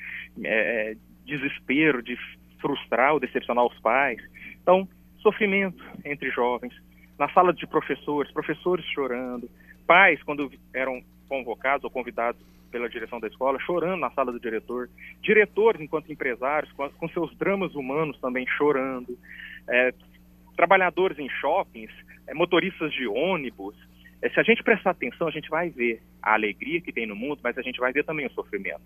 é, 0.43 0.95
desespero 1.25 2.01
de 2.01 2.17
frustrar 2.63 3.13
ou 3.13 3.19
decepcionar 3.19 3.65
os 3.65 3.77
pais. 3.81 4.21
Então, 4.61 4.87
sofrimento 5.17 5.83
entre 6.05 6.31
jovens, 6.31 6.73
na 7.19 7.29
sala 7.29 7.53
de 7.53 7.67
professores, 7.67 8.31
professores 8.31 8.85
chorando, 8.85 9.49
pais, 9.85 10.23
quando 10.23 10.49
eram 10.73 11.03
convocados 11.27 11.83
ou 11.83 11.91
convidados 11.91 12.41
pela 12.71 12.89
direção 12.89 13.19
da 13.19 13.27
escola, 13.27 13.59
chorando 13.59 13.99
na 13.99 14.09
sala 14.11 14.31
do 14.31 14.39
diretor, 14.39 14.89
diretores, 15.21 15.81
enquanto 15.81 16.11
empresários, 16.11 16.71
com, 16.71 16.89
com 16.89 17.09
seus 17.09 17.35
dramas 17.35 17.75
humanos 17.75 18.17
também 18.19 18.47
chorando, 18.47 19.17
é, 19.67 19.93
trabalhadores 20.55 21.19
em 21.19 21.29
shoppings, 21.29 21.91
é, 22.25 22.33
motoristas 22.33 22.91
de 22.93 23.05
ônibus. 23.07 23.75
É, 24.21 24.29
se 24.29 24.39
a 24.39 24.43
gente 24.43 24.63
prestar 24.63 24.91
atenção, 24.91 25.27
a 25.27 25.31
gente 25.31 25.49
vai 25.49 25.69
ver 25.69 26.01
a 26.21 26.33
alegria 26.33 26.81
que 26.81 26.91
tem 26.91 27.05
no 27.05 27.15
mundo, 27.15 27.41
mas 27.43 27.57
a 27.57 27.61
gente 27.61 27.79
vai 27.79 27.91
ver 27.91 28.05
também 28.05 28.25
o 28.25 28.31
sofrimento. 28.31 28.81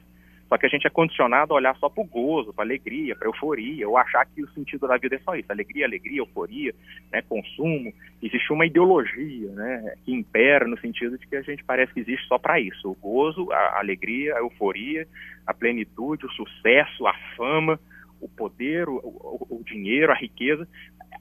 Só 0.48 0.58
que 0.58 0.66
a 0.66 0.70
gente 0.70 0.88
é 0.88 0.90
condicionado 0.90 1.54
a 1.54 1.58
olhar 1.58 1.76
só 1.78 1.90
para 1.90 2.02
o 2.02 2.08
gozo, 2.08 2.54
para 2.54 2.64
alegria, 2.64 3.16
para 3.16 3.28
euforia, 3.28 3.88
ou 3.88 3.98
achar 3.98 4.26
que 4.26 4.42
o 4.42 4.50
sentido 4.52 4.88
da 4.88 4.98
vida 4.98 5.16
é 5.16 5.20
só 5.20 5.36
isso, 5.36 5.52
alegria, 5.52 5.86
alegria, 5.86 6.20
euforia, 6.20 6.74
né, 7.12 7.22
consumo. 7.22 7.94
Existe 8.22 8.54
uma 8.54 8.66
ideologia 8.66 9.50
né, 9.52 9.96
que 10.06 10.14
impera 10.14 10.66
no 10.66 10.80
sentido 10.80 11.18
de 11.18 11.28
que 11.28 11.36
a 11.36 11.42
gente 11.42 11.64
parece 11.64 11.94
que 11.94 12.00
existe 12.00 12.26
só 12.28 12.38
para 12.38 12.60
isso, 12.60 12.90
o 12.90 12.96
gozo, 12.96 13.52
a 13.52 13.80
alegria, 13.80 14.36
a 14.36 14.40
euforia, 14.40 15.06
a 15.46 15.54
plenitude, 15.54 16.26
o 16.26 16.32
sucesso, 16.32 17.06
a 17.06 17.14
fama, 17.36 17.80
o 18.22 18.28
poder, 18.28 18.88
o, 18.88 18.96
o, 18.98 19.60
o 19.60 19.64
dinheiro, 19.66 20.12
a 20.12 20.16
riqueza. 20.16 20.68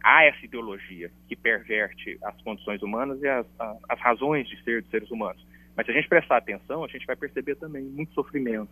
Há 0.03 0.25
essa 0.25 0.45
ideologia 0.45 1.11
que 1.29 1.35
perverte 1.35 2.17
as 2.23 2.41
condições 2.43 2.81
humanas 2.81 3.21
e 3.23 3.29
as, 3.29 3.47
as 3.89 4.01
razões 4.01 4.49
de 4.49 4.63
ser 4.63 4.83
dos 4.83 4.91
seres 4.91 5.11
humanos. 5.11 5.45
Mas 5.77 5.85
se 5.85 5.93
a 5.93 5.95
gente 5.95 6.09
prestar 6.09 6.39
atenção, 6.39 6.85
a 6.85 6.89
gente 6.89 7.07
vai 7.07 7.17
perceber 7.17 7.57
também 7.57 7.83
muito 7.83 8.15
sofrimento, 8.15 8.71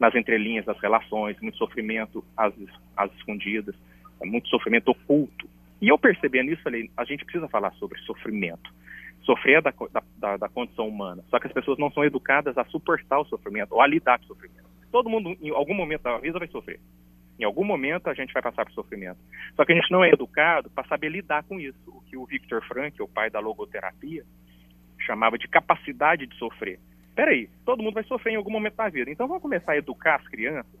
nas 0.00 0.14
entrelinhas 0.14 0.64
das 0.64 0.80
relações, 0.80 1.38
muito 1.40 1.58
sofrimento 1.58 2.24
às, 2.34 2.54
às 2.96 3.12
escondidas, 3.16 3.76
muito 4.24 4.48
sofrimento 4.48 4.90
oculto. 4.90 5.48
E 5.80 5.88
eu 5.88 5.98
percebendo 5.98 6.50
isso, 6.50 6.62
falei, 6.62 6.90
a 6.96 7.04
gente 7.04 7.24
precisa 7.24 7.46
falar 7.48 7.70
sobre 7.72 8.00
sofrimento. 8.00 8.72
Sofrer 9.22 9.58
é 9.58 9.60
da, 9.60 9.72
da, 10.16 10.36
da, 10.38 10.48
condição 10.48 10.88
humana. 10.88 11.22
Só 11.28 11.38
que 11.38 11.46
as 11.46 11.52
pessoas 11.52 11.78
não 11.78 11.92
são 11.92 12.02
educadas 12.02 12.56
a 12.56 12.64
suportar 12.64 13.20
o 13.20 13.26
sofrimento 13.26 13.72
ou 13.72 13.82
a 13.82 13.86
lidar 13.86 14.18
com 14.18 14.24
o 14.24 14.28
sofrimento. 14.28 14.68
Todo 14.90 15.10
mundo, 15.10 15.36
em 15.40 15.50
algum 15.50 15.74
momento 15.74 16.02
da 16.02 16.16
vida, 16.18 16.38
vai 16.38 16.48
sofrer. 16.48 16.80
Em 17.38 17.44
algum 17.44 17.64
momento 17.64 18.08
a 18.08 18.14
gente 18.14 18.32
vai 18.32 18.42
passar 18.42 18.64
por 18.64 18.72
sofrimento. 18.72 19.18
Só 19.54 19.64
que 19.64 19.72
a 19.72 19.74
gente 19.74 19.90
não 19.90 20.02
é 20.02 20.10
educado 20.10 20.70
para 20.70 20.88
saber 20.88 21.10
lidar 21.10 21.44
com 21.44 21.60
isso. 21.60 21.78
O 21.86 22.00
que 22.02 22.16
o 22.16 22.24
Victor 22.24 22.62
Frank, 22.66 23.00
o 23.00 23.08
pai 23.08 23.30
da 23.30 23.38
logoterapia, 23.38 24.24
chamava 24.98 25.38
de 25.38 25.46
capacidade 25.46 26.26
de 26.26 26.36
sofrer 26.36 26.78
peraí, 27.20 27.50
todo 27.66 27.82
mundo 27.82 27.92
vai 27.92 28.04
sofrer 28.04 28.32
em 28.32 28.36
algum 28.36 28.50
momento 28.50 28.76
da 28.76 28.88
vida. 28.88 29.10
Então 29.10 29.28
vamos 29.28 29.42
começar 29.42 29.72
a 29.72 29.76
educar 29.76 30.16
as 30.16 30.26
crianças, 30.26 30.80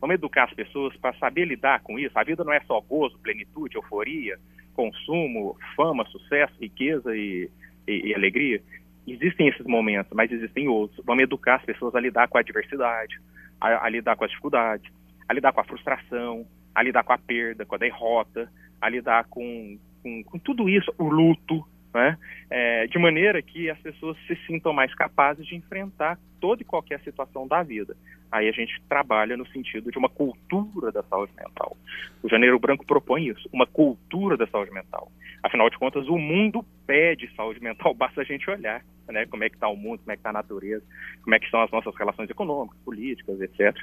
vamos 0.00 0.14
educar 0.14 0.44
as 0.44 0.54
pessoas 0.54 0.96
para 0.96 1.14
saber 1.18 1.44
lidar 1.44 1.80
com 1.82 1.98
isso. 1.98 2.18
A 2.18 2.24
vida 2.24 2.42
não 2.42 2.54
é 2.54 2.60
só 2.60 2.80
gozo, 2.80 3.18
plenitude, 3.18 3.76
euforia, 3.76 4.38
consumo, 4.72 5.58
fama, 5.76 6.06
sucesso, 6.06 6.54
riqueza 6.58 7.14
e, 7.14 7.50
e, 7.86 8.08
e 8.08 8.14
alegria. 8.14 8.62
Existem 9.06 9.48
esses 9.48 9.66
momentos, 9.66 10.10
mas 10.14 10.32
existem 10.32 10.68
outros. 10.68 11.04
Vamos 11.04 11.24
educar 11.24 11.56
as 11.56 11.64
pessoas 11.66 11.94
a 11.94 12.00
lidar 12.00 12.28
com 12.28 12.38
a 12.38 12.40
adversidade, 12.40 13.20
a, 13.60 13.84
a 13.84 13.88
lidar 13.90 14.16
com 14.16 14.24
as 14.24 14.30
dificuldades, 14.30 14.90
a 15.28 15.34
lidar 15.34 15.52
com 15.52 15.60
a 15.60 15.64
frustração, 15.64 16.46
a 16.74 16.82
lidar 16.82 17.04
com 17.04 17.12
a 17.12 17.18
perda, 17.18 17.66
com 17.66 17.74
a 17.74 17.78
derrota, 17.78 18.50
a 18.80 18.88
lidar 18.88 19.24
com, 19.24 19.78
com, 20.02 20.24
com 20.24 20.38
tudo 20.38 20.66
isso, 20.66 20.90
o 20.96 21.10
luto, 21.10 21.62
né? 21.94 22.18
É, 22.50 22.86
de 22.88 22.98
maneira 22.98 23.40
que 23.40 23.70
as 23.70 23.78
pessoas 23.78 24.18
se 24.26 24.34
sintam 24.46 24.72
mais 24.72 24.92
capazes 24.94 25.46
de 25.46 25.54
enfrentar 25.54 26.18
toda 26.40 26.60
e 26.60 26.64
qualquer 26.64 27.00
situação 27.00 27.46
da 27.46 27.62
vida. 27.62 27.96
Aí 28.30 28.48
a 28.48 28.52
gente 28.52 28.82
trabalha 28.88 29.36
no 29.36 29.46
sentido 29.46 29.92
de 29.92 29.96
uma 29.96 30.08
cultura 30.08 30.90
da 30.90 31.04
saúde 31.04 31.32
mental. 31.36 31.76
O 32.22 32.28
Janeiro 32.28 32.58
Branco 32.58 32.84
propõe 32.84 33.28
isso, 33.28 33.48
uma 33.52 33.66
cultura 33.66 34.36
da 34.36 34.46
saúde 34.48 34.72
mental. 34.72 35.10
Afinal 35.42 35.70
de 35.70 35.78
contas, 35.78 36.08
o 36.08 36.18
mundo 36.18 36.64
pede 36.84 37.32
saúde 37.36 37.62
mental, 37.62 37.94
basta 37.94 38.22
a 38.22 38.24
gente 38.24 38.50
olhar 38.50 38.84
né, 39.08 39.24
como 39.26 39.44
é 39.44 39.48
que 39.48 39.56
está 39.56 39.68
o 39.68 39.76
mundo, 39.76 40.00
como 40.00 40.10
é 40.10 40.16
que 40.16 40.20
está 40.20 40.30
a 40.30 40.34
natureza, 40.34 40.84
como 41.22 41.34
é 41.34 41.38
que 41.38 41.48
são 41.48 41.62
as 41.62 41.70
nossas 41.70 41.94
relações 41.94 42.28
econômicas, 42.28 42.78
políticas, 42.84 43.40
etc. 43.40 43.74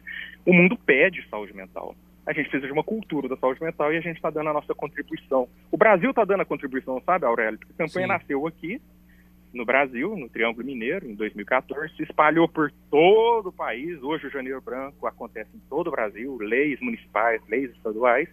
O 0.46 0.54
mundo 0.54 0.78
pede 0.78 1.26
saúde 1.30 1.56
mental 1.56 1.96
a 2.26 2.34
gente 2.34 2.50
precisa 2.50 2.68
de 2.68 2.74
uma 2.74 2.84
cultura 2.84 3.28
da 3.28 3.38
saúde 3.38 3.62
mental 3.62 3.92
e 3.94 3.98
a 3.98 4.02
gente 4.02 4.18
está 4.18 4.30
dando 4.30 4.50
a 4.50 4.54
nossa 4.54 4.74
contribuição. 4.76 5.48
O 5.72 5.78
Brasil 5.78 6.12
está 6.12 6.24
dando 6.24 6.42
a 6.42 6.46
contribuição, 6.46 7.02
sabe, 7.06 7.26
Aurélio? 7.26 7.60
Porque 7.60 7.74
a 7.74 7.86
campanha 7.86 8.08
Sim. 8.08 8.14
nasceu 8.14 8.48
aqui, 8.48 8.82
no 9.54 9.66
Brasil, 9.66 10.16
no 10.16 10.30
Triângulo 10.30 10.66
Mineiro, 10.66 11.08
em 11.08 11.16
2014, 11.16 11.96
se 11.96 12.04
espalhou 12.04 12.48
por 12.48 12.72
todo 12.90 13.50
o 13.50 13.54
país. 13.54 14.02
Hoje 14.02 14.28
o 14.28 14.32
Janeiro 14.32 14.62
Branco 14.62 15.06
acontece 15.06 15.50
em 15.56 15.60
todo 15.70 15.88
o 15.88 15.92
Brasil, 15.92 16.38
leis 16.40 16.80
municipais, 16.80 17.42
leis 17.50 17.72
estaduais, 17.72 18.30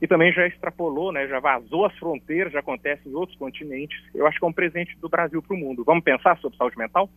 e 0.00 0.06
também 0.06 0.32
já 0.32 0.46
extrapolou, 0.46 1.12
né, 1.12 1.26
já 1.28 1.40
vazou 1.40 1.86
as 1.86 1.96
fronteiras, 1.98 2.52
já 2.52 2.60
acontece 2.60 3.08
em 3.08 3.14
outros 3.14 3.38
continentes. 3.38 3.96
Eu 4.14 4.26
acho 4.26 4.38
que 4.38 4.44
é 4.44 4.48
um 4.48 4.52
presente 4.52 4.96
do 4.98 5.08
Brasil 5.08 5.40
para 5.42 5.54
o 5.54 5.58
mundo. 5.58 5.84
Vamos 5.84 6.04
pensar 6.04 6.36
sobre 6.38 6.58
saúde 6.58 6.76
mental? 6.76 7.08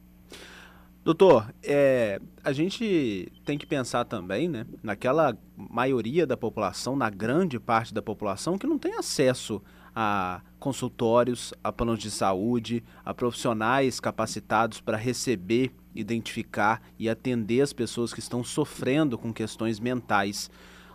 Doutor, 1.10 1.51
é, 1.63 2.22
a 2.44 2.51
gente 2.51 3.32
tem 3.44 3.58
que 3.58 3.66
pensar 3.66 4.06
também, 4.06 4.48
né, 4.48 4.63
naquela 4.84 5.36
maioria 5.58 6.28
da 6.28 6.38
população, 6.38 6.96
na 6.96 7.10
grande 7.10 7.60
parte 7.60 7.92
da 7.92 8.00
população, 8.00 8.60
que 8.60 8.68
não 8.68 8.78
tem 8.78 8.94
acesso 8.94 9.60
a 9.96 10.39
consultórios, 10.60 11.51
a 11.63 11.72
planos 11.72 11.98
de 11.98 12.12
saúde, 12.12 12.84
a 13.04 13.12
profissionais 13.12 14.00
capacitados 14.00 14.82
para 14.82 14.98
receber, 14.98 15.72
identificar 15.96 16.80
e 17.00 17.10
atender 17.10 17.62
as 17.62 17.74
pessoas 17.74 18.13
que 18.13 18.20
estão 18.20 18.44
sofrendo 18.44 19.18
com 19.18 19.34
questões 19.34 19.80
mentais. 19.80 20.51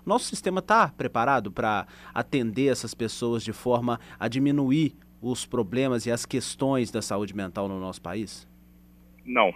Nosso 0.06 0.26
sistema 0.26 0.60
está 0.60 0.86
preparado 0.96 1.50
para 1.50 1.88
atender 2.14 2.70
essas 2.70 2.94
pessoas 2.94 3.42
de 3.42 3.52
forma 3.52 3.98
a 4.16 4.28
diminuir 4.28 4.94
os 5.20 5.44
problemas 5.44 6.06
e 6.06 6.12
as 6.12 6.24
questões 6.24 6.92
da 6.92 7.02
saúde 7.02 7.34
mental 7.34 7.66
no 7.66 7.80
nosso 7.80 8.00
país? 8.00 8.46
Não, 9.24 9.52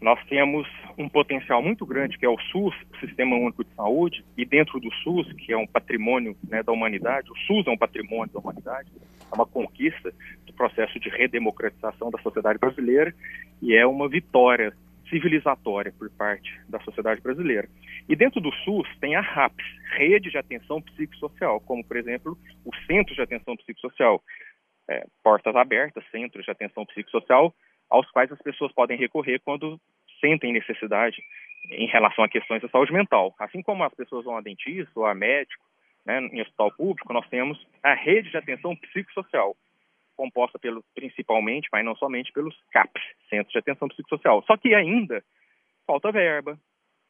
nós 0.00 0.22
temos 0.26 0.66
um 0.96 1.08
potencial 1.08 1.60
muito 1.60 1.84
grande, 1.84 2.16
que 2.18 2.24
é 2.24 2.28
o 2.28 2.38
SUS, 2.38 2.74
o 2.92 3.06
Sistema 3.06 3.36
Único 3.36 3.64
de 3.64 3.70
Saúde, 3.74 4.24
e 4.36 4.44
dentro 4.44 4.78
do 4.78 4.92
SUS, 5.02 5.32
que 5.32 5.52
é 5.52 5.56
um 5.56 5.66
patrimônio 5.66 6.36
né, 6.48 6.62
da 6.62 6.72
humanidade, 6.72 7.30
o 7.30 7.36
SUS 7.46 7.66
é 7.66 7.70
um 7.70 7.76
patrimônio 7.76 8.32
da 8.32 8.38
humanidade, 8.38 8.90
é 9.30 9.34
uma 9.34 9.46
conquista 9.46 10.12
do 10.46 10.52
processo 10.52 10.98
de 11.00 11.08
redemocratização 11.08 12.10
da 12.10 12.18
sociedade 12.20 12.58
brasileira 12.58 13.12
e 13.60 13.74
é 13.74 13.86
uma 13.86 14.08
vitória 14.08 14.72
civilizatória 15.08 15.92
por 15.98 16.10
parte 16.10 16.50
da 16.68 16.78
sociedade 16.80 17.20
brasileira. 17.20 17.68
E 18.08 18.14
dentro 18.14 18.40
do 18.40 18.52
SUS 18.64 18.88
tem 19.00 19.16
a 19.16 19.20
RAPS, 19.20 19.64
Rede 19.96 20.30
de 20.30 20.38
Atenção 20.38 20.80
Psicossocial, 20.80 21.60
como, 21.60 21.84
por 21.84 21.96
exemplo, 21.96 22.38
o 22.64 22.74
Centro 22.86 23.14
de 23.14 23.22
Atenção 23.22 23.56
Psicossocial, 23.56 24.22
é, 24.88 25.04
portas 25.22 25.54
abertas, 25.56 26.04
Centros 26.10 26.44
de 26.44 26.50
Atenção 26.50 26.86
Psicossocial, 26.86 27.54
aos 27.90 28.10
quais 28.10 28.30
as 28.30 28.40
pessoas 28.40 28.72
podem 28.72 28.98
recorrer 28.98 29.40
quando 29.40 29.80
sentem 30.20 30.52
necessidade 30.52 31.22
em 31.70 31.86
relação 31.86 32.24
a 32.24 32.28
questões 32.28 32.62
da 32.62 32.68
saúde 32.68 32.92
mental. 32.92 33.34
Assim 33.38 33.62
como 33.62 33.84
as 33.84 33.94
pessoas 33.94 34.24
vão 34.24 34.36
a 34.36 34.40
dentista 34.40 34.92
ou 34.96 35.06
a 35.06 35.14
médico, 35.14 35.64
né, 36.04 36.20
em 36.32 36.40
hospital 36.40 36.72
público, 36.72 37.12
nós 37.12 37.28
temos 37.28 37.66
a 37.82 37.94
rede 37.94 38.30
de 38.30 38.36
atenção 38.36 38.74
psicossocial, 38.76 39.54
composta 40.16 40.58
pelo, 40.58 40.82
principalmente, 40.94 41.68
mas 41.70 41.84
não 41.84 41.94
somente 41.96 42.32
pelos 42.32 42.56
CAPs, 42.72 43.02
Centros 43.28 43.52
de 43.52 43.58
Atenção 43.58 43.88
Psicossocial. 43.88 44.42
Só 44.44 44.56
que 44.56 44.74
ainda 44.74 45.22
falta 45.86 46.10
verba, 46.10 46.58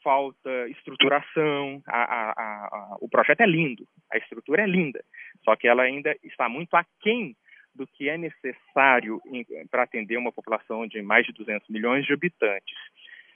falta 0.02 0.68
estruturação, 0.68 1.82
a, 1.86 2.02
a, 2.02 2.30
a, 2.32 2.96
o 3.00 3.08
projeto 3.08 3.40
é 3.40 3.46
lindo, 3.46 3.86
a 4.12 4.18
estrutura 4.18 4.62
é 4.62 4.66
linda, 4.66 5.02
só 5.44 5.56
que 5.56 5.68
ela 5.68 5.82
ainda 5.82 6.14
está 6.22 6.48
muito 6.48 6.74
aquém 6.74 7.36
do 7.78 7.86
que 7.86 8.08
é 8.08 8.18
necessário 8.18 9.22
para 9.70 9.84
atender 9.84 10.16
uma 10.16 10.32
população 10.32 10.86
de 10.86 11.00
mais 11.00 11.24
de 11.24 11.32
200 11.32 11.68
milhões 11.68 12.04
de 12.04 12.12
habitantes. 12.12 12.76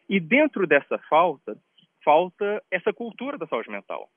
E 0.09 0.19
dentro 0.19 0.67
dessa 0.67 0.99
falta, 1.09 1.57
falta 2.05 2.63
essa 2.71 2.93
cultura 2.93 3.39
da 3.39 3.47
saúde 3.47 3.71
mental. 3.71 4.11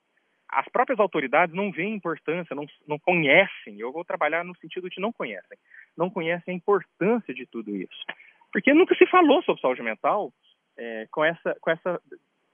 As 0.50 0.67
próprias 0.70 1.00
autoridades 1.00 1.55
não 1.55 1.72
veem 1.72 1.94
importância, 1.94 2.55
não, 2.55 2.65
não 2.88 2.98
conhecem, 3.00 3.79
eu 3.79 3.91
vou 3.91 4.03
trabalhar 4.03 4.44
no 4.44 4.55
sentido 4.58 4.89
de 4.89 5.00
não 5.00 5.12
conhecem, 5.13 5.58
não 5.96 6.10
conhecem 6.10 6.53
a 6.53 6.58
importância 6.58 7.34
de 7.34 7.46
tudo 7.46 7.75
isso. 7.75 8.05
Porque 8.51 8.74
nunca 8.74 8.96
se 8.96 9.05
falou 9.08 9.44
sobre 9.44 9.62
saúde 9.62 9.84
mental 9.84 10.34
é, 10.77 11.08
com, 11.12 11.24
essa, 11.24 11.55
com, 11.62 11.70
essa, 11.70 12.01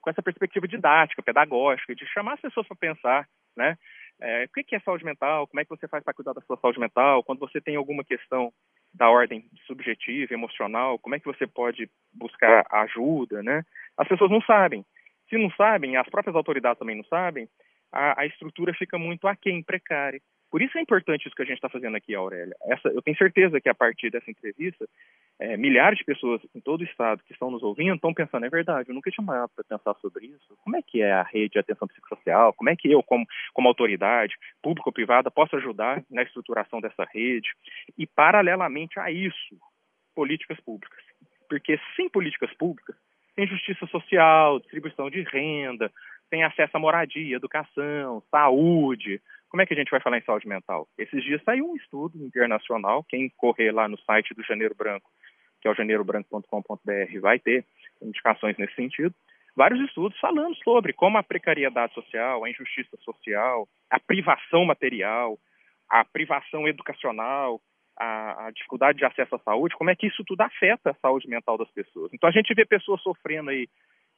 com 0.02 0.10
essa 0.10 0.22
perspectiva 0.22 0.68
didática, 0.68 1.24
pedagógica, 1.24 1.96
de 1.96 2.06
chamar 2.08 2.34
as 2.34 2.42
pessoas 2.42 2.68
para 2.68 2.78
pensar, 2.78 3.28
né? 3.56 3.78
É, 4.22 4.46
o 4.46 4.50
que 4.50 4.76
é 4.76 4.80
saúde 4.82 5.04
mental? 5.04 5.48
Como 5.48 5.60
é 5.60 5.64
que 5.64 5.70
você 5.70 5.88
faz 5.88 6.04
para 6.04 6.14
cuidar 6.14 6.34
da 6.34 6.42
sua 6.42 6.58
saúde 6.58 6.80
mental? 6.80 7.24
Quando 7.24 7.40
você 7.40 7.60
tem 7.60 7.76
alguma 7.76 8.04
questão 8.04 8.54
da 8.94 9.10
ordem 9.10 9.46
subjetiva, 9.66 10.34
emocional, 10.34 11.00
como 11.00 11.16
é 11.16 11.20
que 11.20 11.26
você 11.26 11.48
pode 11.48 11.90
buscar 12.14 12.64
ajuda, 12.72 13.42
né? 13.42 13.64
As 13.98 14.08
pessoas 14.08 14.30
não 14.30 14.42
sabem. 14.42 14.86
Se 15.28 15.38
não 15.38 15.50
sabem, 15.52 15.98
as 15.98 16.08
próprias 16.08 16.36
autoridades 16.36 16.78
também 16.78 16.96
não 16.96 17.06
sabem, 17.06 17.48
a, 17.92 18.22
a 18.22 18.26
estrutura 18.28 18.74
fica 18.74 18.98
muito 18.98 19.28
aquém, 19.28 19.64
precária. 19.64 20.22
Por 20.52 20.62
isso 20.62 20.78
é 20.78 20.82
importante 20.82 21.26
isso 21.26 21.36
que 21.36 21.42
a 21.42 21.46
gente 21.46 21.56
está 21.56 21.70
fazendo 21.70 21.96
aqui, 21.96 22.14
Aurélia. 22.14 22.54
Essa, 22.64 22.90
eu 22.90 23.02
tenho 23.02 23.18
certeza 23.18 23.62
que 23.62 23.70
a 23.70 23.74
partir 23.74 24.12
dessa 24.12 24.30
entrevista, 24.30 24.86
é, 25.40 25.56
milhares 25.56 25.98
de 25.98 26.04
pessoas 26.04 26.42
em 26.54 26.60
todo 26.60 26.82
o 26.82 26.84
estado 26.84 27.24
que 27.24 27.32
estão 27.32 27.50
nos 27.50 27.64
ouvindo 27.64 27.96
estão 27.96 28.14
pensando, 28.14 28.46
é 28.46 28.50
verdade, 28.50 28.90
eu 28.90 28.94
nunca 28.94 29.10
tinha 29.10 29.26
parado 29.26 29.50
para 29.56 29.64
pensar 29.64 29.96
sobre 30.02 30.26
isso. 30.26 30.58
Como 30.62 30.76
é 30.76 30.82
que 30.82 31.02
é 31.02 31.14
a 31.14 31.24
rede 31.24 31.54
de 31.54 31.60
atenção 31.60 31.88
psicossocial? 31.88 32.54
Como 32.54 32.70
é 32.70 32.76
que 32.76 32.92
eu, 32.92 33.02
como, 33.02 33.26
como 33.54 33.70
autoridade, 33.70 34.36
pública 34.62 34.90
ou 34.90 34.94
privada, 34.94 35.32
posso 35.32 35.56
ajudar 35.56 36.04
na 36.12 36.22
estruturação 36.22 36.82
dessa 36.82 37.06
rede? 37.06 37.50
E, 37.98 38.06
paralelamente 38.06 39.00
a 39.00 39.10
isso, 39.10 39.56
políticas 40.14 40.60
públicas. 40.60 41.02
Porque 41.48 41.80
sem 41.96 42.10
políticas 42.10 42.54
públicas, 42.56 42.98
tem 43.36 43.48
justiça 43.48 43.88
social, 43.88 44.60
distribuição 44.60 45.10
de 45.10 45.22
renda, 45.22 45.90
tem 46.32 46.44
acesso 46.44 46.76
à 46.76 46.80
moradia, 46.80 47.36
educação, 47.36 48.24
saúde, 48.32 49.22
como 49.50 49.62
é 49.62 49.66
que 49.66 49.74
a 49.74 49.78
gente 49.78 49.92
vai 49.92 50.00
falar 50.00 50.18
em 50.18 50.24
saúde 50.24 50.48
mental? 50.48 50.88
Esses 50.98 51.22
dias 51.24 51.44
saiu 51.44 51.70
um 51.70 51.76
estudo 51.76 52.18
internacional, 52.26 53.04
quem 53.04 53.30
correr 53.36 53.72
lá 53.74 53.86
no 53.88 54.00
site 54.00 54.34
do 54.34 54.42
Janeiro 54.44 54.74
Branco, 54.74 55.12
que 55.62 55.68
é 55.68 55.72
o 55.72 55.76
janeirobranco.com.br, 55.76 57.20
vai 57.20 57.38
ter 57.38 57.66
indicações 58.02 58.58
nesse 58.58 58.74
sentido, 58.76 59.14
vários 59.56 59.82
estudos 59.82 60.18
falando 60.20 60.56
sobre 60.64 60.94
como 60.94 61.18
a 61.18 61.24
precariedade 61.24 61.94
social, 61.94 62.46
a 62.46 62.50
injustiça 62.50 62.96
social, 63.02 63.68
a 63.90 64.00
privação 64.00 64.64
material, 64.64 65.38
a 65.90 66.06
privação 66.06 66.66
educacional, 66.66 67.60
a, 68.00 68.48
a, 68.48 68.52
dificuldade 68.52 69.00
de 69.00 69.06
acesso 69.06 69.36
à 69.36 69.40
saúde, 69.40 69.76
como 69.76 69.90
é 69.90 69.96
que 69.98 70.08
isso 70.08 70.24
tudo 70.26 70.40
afeta 70.42 70.92
a 70.92 70.96
saúde 70.96 71.28
mental 71.28 71.58
das 71.58 71.70
pessoas. 71.72 72.10
Então 72.14 72.30
a 72.30 72.32
gente 72.32 72.54
vê 72.54 72.66
pessoas 72.66 73.02
sofrendo 73.02 73.50
aí 73.50 73.68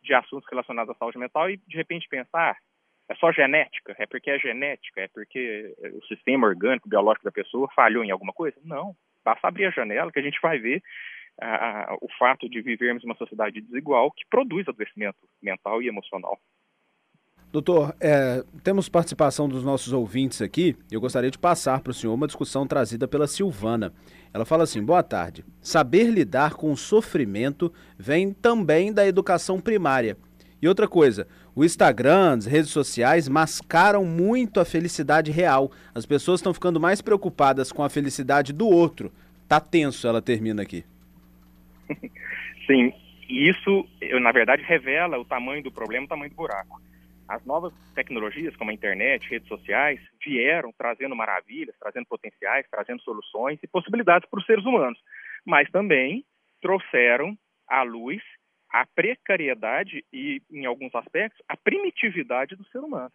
de 0.04 0.14
assuntos 0.14 0.48
relacionados 0.50 0.96
à 0.96 0.98
saúde 0.98 1.18
mental 1.18 1.50
e 1.50 1.58
de 1.58 1.76
repente 1.76 2.08
pensar, 2.08 2.52
ah, 2.52 2.58
é 3.10 3.16
só 3.16 3.32
genética, 3.32 3.96
é 3.98 4.06
porque 4.06 4.32
é 4.32 4.40
genética, 4.40 5.02
é 5.02 5.08
porque 5.08 5.74
o 5.94 6.06
sistema 6.06 6.48
orgânico, 6.48 6.90
biológico 6.90 7.26
da 7.26 7.32
pessoa 7.32 7.68
falhou 7.76 8.04
em 8.04 8.12
alguma 8.12 8.34
coisa? 8.34 8.58
Não. 8.64 8.96
Basta 9.24 9.48
abrir 9.48 9.66
a 9.66 9.72
janela 9.72 10.12
que 10.12 10.20
a 10.20 10.24
gente 10.24 10.40
vai 10.42 10.60
ver 10.60 10.82
a, 11.42 11.96
o 12.02 12.08
fato 12.18 12.48
de 12.50 12.62
vivermos 12.62 13.04
uma 13.04 13.16
sociedade 13.16 13.62
desigual 13.62 14.12
que 14.12 14.26
produz 14.30 14.68
adoecimento 14.68 15.18
mental 15.42 15.82
e 15.82 15.88
emocional. 15.88 16.40
Doutor, 17.54 17.96
é, 18.02 18.44
temos 18.64 18.90
participação 18.90 19.48
dos 19.48 19.64
nossos 19.64 19.94
ouvintes 19.94 20.42
aqui. 20.42 20.76
Eu 20.92 21.00
gostaria 21.00 21.30
de 21.30 21.38
passar 21.38 21.82
para 21.82 21.92
o 21.92 21.94
senhor 21.94 22.12
uma 22.12 22.26
discussão 22.26 22.66
trazida 22.66 23.08
pela 23.08 23.28
Silvana. 23.28 23.94
Ela 24.34 24.44
fala 24.44 24.64
assim: 24.64 24.84
boa 24.84 25.04
tarde. 25.04 25.46
Saber 25.62 26.06
lidar 26.06 26.56
com 26.56 26.72
o 26.72 26.76
sofrimento 26.76 27.72
vem 27.96 28.34
também 28.34 28.92
da 28.92 29.06
educação 29.06 29.62
primária. 29.62 30.18
E 30.60 30.68
outra 30.68 30.88
coisa, 30.88 31.28
o 31.54 31.64
Instagram, 31.64 32.38
as 32.40 32.48
redes 32.48 32.72
sociais 32.72 33.30
mascaram 33.30 34.04
muito 34.04 34.60
a 34.60 34.66
felicidade 34.66 35.30
real. 35.30 35.72
As 35.94 36.08
pessoas 36.08 36.40
estão 36.40 36.56
ficando 36.56 36.80
mais 36.80 37.04
preocupadas 37.04 37.72
com 37.72 37.84
a 37.84 37.90
felicidade 37.90 38.52
do 38.52 38.68
outro. 38.68 39.14
Tá 39.48 39.60
tenso, 39.60 40.08
ela 40.08 40.24
termina 40.24 40.64
aqui. 40.64 40.84
Sim, 42.66 42.92
e 43.30 43.48
isso, 43.48 43.88
na 44.20 44.32
verdade, 44.32 44.64
revela 44.64 45.20
o 45.20 45.26
tamanho 45.26 45.62
do 45.62 45.72
problema, 45.72 46.08
o 46.08 46.10
tamanho 46.10 46.32
do 46.32 46.36
buraco. 46.36 46.82
As 47.34 47.44
novas 47.46 47.74
tecnologias, 47.96 48.56
como 48.56 48.70
a 48.70 48.74
internet, 48.76 49.28
redes 49.28 49.48
sociais, 49.48 50.00
vieram 50.24 50.72
trazendo 50.78 51.16
maravilhas, 51.16 51.76
trazendo 51.80 52.06
potenciais, 52.06 52.68
trazendo 52.70 53.02
soluções 53.02 53.58
e 53.64 53.68
possibilidades 53.68 54.30
para 54.30 54.40
os 54.40 54.46
seres 54.46 54.64
humanos, 54.64 55.00
mas 55.44 55.68
também 55.72 56.24
trouxeram 56.62 57.36
à 57.68 57.82
luz 57.82 58.22
a 58.72 58.86
precariedade 58.86 60.06
e, 60.14 60.44
em 60.52 60.68
alguns 60.68 60.94
aspectos, 60.94 61.44
a 61.50 61.58
primitividade 61.58 62.56
do 62.56 62.64
ser 62.66 62.78
humano. 62.78 63.12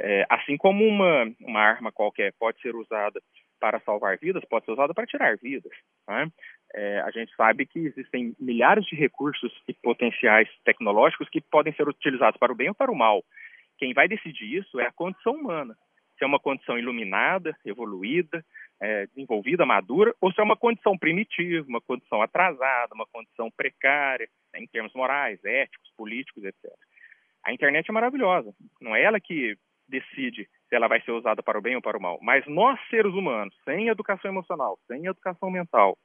É, 0.00 0.26
assim 0.28 0.56
como 0.56 0.84
uma, 0.84 1.32
uma 1.40 1.60
arma 1.60 1.92
qualquer 1.92 2.32
pode 2.40 2.60
ser 2.60 2.74
usada 2.74 3.22
para 3.60 3.78
salvar 3.80 4.18
vidas, 4.18 4.44
pode 4.44 4.64
ser 4.64 4.72
usada 4.72 4.92
para 4.92 5.06
tirar 5.06 5.36
vidas. 5.36 5.72
Né? 6.08 6.28
É, 6.74 7.00
a 7.00 7.10
gente 7.10 7.34
sabe 7.36 7.64
que 7.66 7.78
existem 7.78 8.34
milhares 8.38 8.84
de 8.86 8.96
recursos 8.96 9.52
e 9.68 9.72
potenciais 9.74 10.48
tecnológicos 10.64 11.28
que 11.28 11.40
podem 11.40 11.72
ser 11.74 11.88
utilizados 11.88 12.38
para 12.38 12.52
o 12.52 12.56
bem 12.56 12.68
ou 12.68 12.74
para 12.74 12.90
o 12.90 12.96
mal. 12.96 13.24
Quem 13.78 13.92
vai 13.92 14.08
decidir 14.08 14.58
isso 14.58 14.80
é 14.80 14.86
a 14.86 14.92
condição 14.92 15.34
humana. 15.34 15.76
Se 16.18 16.24
é 16.24 16.26
uma 16.26 16.40
condição 16.40 16.78
iluminada, 16.78 17.54
evoluída, 17.64 18.44
é, 18.80 19.06
desenvolvida, 19.06 19.66
madura, 19.66 20.14
ou 20.20 20.32
se 20.32 20.40
é 20.40 20.44
uma 20.44 20.56
condição 20.56 20.96
primitiva, 20.96 21.66
uma 21.68 21.80
condição 21.80 22.22
atrasada, 22.22 22.94
uma 22.94 23.06
condição 23.06 23.50
precária, 23.50 24.28
né, 24.52 24.60
em 24.60 24.66
termos 24.66 24.92
morais, 24.94 25.42
éticos, 25.44 25.90
políticos, 25.96 26.42
etc. 26.44 26.70
A 27.44 27.52
internet 27.52 27.88
é 27.88 27.92
maravilhosa. 27.92 28.52
Não 28.80 28.94
é 28.96 29.02
ela 29.02 29.20
que 29.20 29.56
decide 29.88 30.48
se 30.68 30.74
ela 30.74 30.88
vai 30.88 31.00
ser 31.02 31.12
usada 31.12 31.42
para 31.42 31.58
o 31.58 31.62
bem 31.62 31.76
ou 31.76 31.82
para 31.82 31.96
o 31.96 32.02
mal. 32.02 32.18
Mas 32.20 32.44
nós, 32.46 32.78
seres 32.88 33.12
humanos, 33.12 33.54
sem 33.64 33.88
educação 33.88 34.30
emocional, 34.30 34.78
sem 34.86 35.06
educação 35.06 35.50
mental, 35.50 35.96